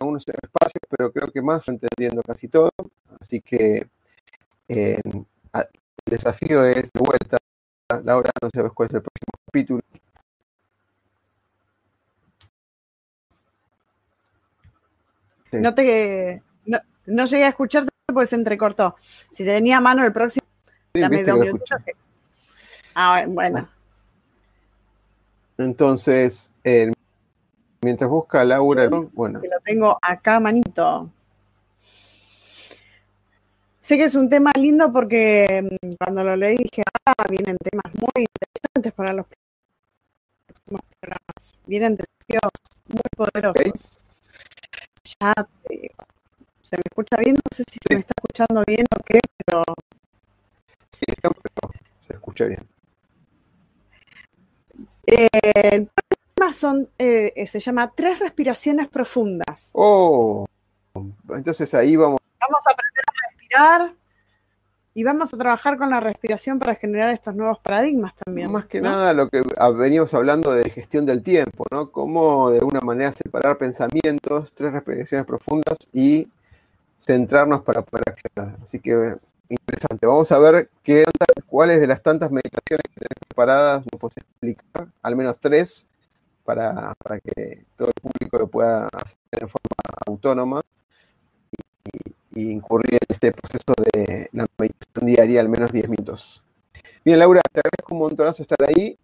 [0.00, 2.70] algunos espacios, pero creo que más entendiendo casi todo.
[3.20, 3.86] Así que
[4.68, 5.02] el
[6.06, 7.38] desafío es de vuelta.
[8.02, 9.82] Laura, no sabes cuál es el próximo capítulo.
[15.52, 18.96] No te no, no, llegué a escucharte porque se entrecortó.
[18.98, 20.46] Si tenía a mano el próximo,
[20.94, 21.68] sí, dame dos minutos.
[22.94, 23.60] Ah, bueno.
[25.58, 26.92] Entonces, eh,
[27.84, 29.40] mientras busca Laura, bueno.
[29.40, 31.10] lo tengo acá, manito.
[33.80, 37.92] Sé que es un tema lindo porque mm, cuando lo leí dije, ah, vienen temas
[37.94, 39.26] muy interesantes para los
[40.46, 41.58] próximos programas.
[41.66, 42.52] Vienen desafíos
[42.88, 43.98] muy poderosos.
[45.20, 45.34] Ya
[46.62, 49.62] se me escucha bien, no sé si se me está escuchando bien o qué, pero...
[50.88, 51.34] Sí, pero
[52.00, 52.66] se escucha bien.
[55.06, 55.86] Eh,
[56.44, 59.70] tema son, eh, se llama Tres respiraciones profundas.
[59.72, 60.46] Oh,
[61.30, 62.20] entonces ahí vamos.
[62.40, 63.94] Vamos a aprender a respirar
[64.94, 68.52] y vamos a trabajar con la respiración para generar estos nuevos paradigmas también.
[68.52, 69.42] Más que nada lo que
[69.76, 71.90] venimos hablando de gestión del tiempo, ¿no?
[71.90, 76.28] Cómo de alguna manera separar pensamientos, tres respiraciones profundas y
[76.98, 78.56] centrarnos para poder accionar.
[78.62, 79.16] Así que
[79.48, 80.06] interesante.
[80.06, 81.04] Vamos a ver qué,
[81.46, 85.88] cuáles de las tantas meditaciones que tenemos preparadas nos puedes explicar, al menos tres,
[86.44, 89.74] para, que todo el público lo pueda hacer de forma
[90.06, 90.62] autónoma
[92.34, 96.44] y, incurrir en este proceso de la meditación diaria, al menos 10 minutos.
[97.04, 98.98] Bien, Laura, te agradezco un montonazo estar ahí.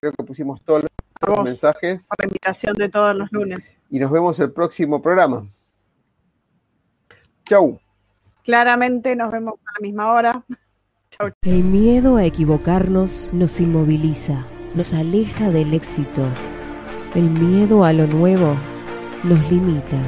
[0.00, 0.84] Creo que pusimos todos
[1.26, 2.06] los mensajes.
[2.08, 3.60] Para la invitación de todos los lunes.
[3.90, 5.46] Y nos vemos el próximo programa.
[7.44, 7.78] Chau.
[8.42, 10.44] Claramente nos vemos a la misma hora.
[11.10, 11.30] Chau.
[11.42, 16.26] El miedo a equivocarnos nos inmoviliza, nos aleja del éxito.
[17.14, 18.56] El miedo a lo nuevo
[19.22, 19.98] nos limita,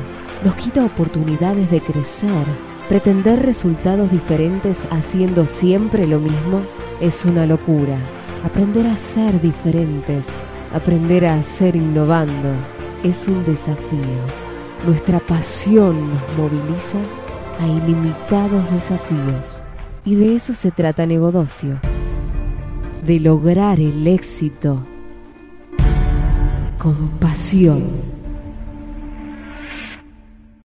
[0.45, 2.47] nos quita oportunidades de crecer.
[2.89, 6.63] Pretender resultados diferentes haciendo siempre lo mismo
[7.01, 7.99] es una locura.
[8.45, 12.53] Aprender a ser diferentes, aprender a ser innovando,
[13.03, 14.47] es un desafío.
[14.85, 16.99] Nuestra pasión nos moviliza
[17.59, 19.63] a ilimitados desafíos.
[20.05, 21.81] Y de eso se trata Negodocio,
[23.07, 24.85] de lograr el éxito
[26.77, 28.16] con pasión.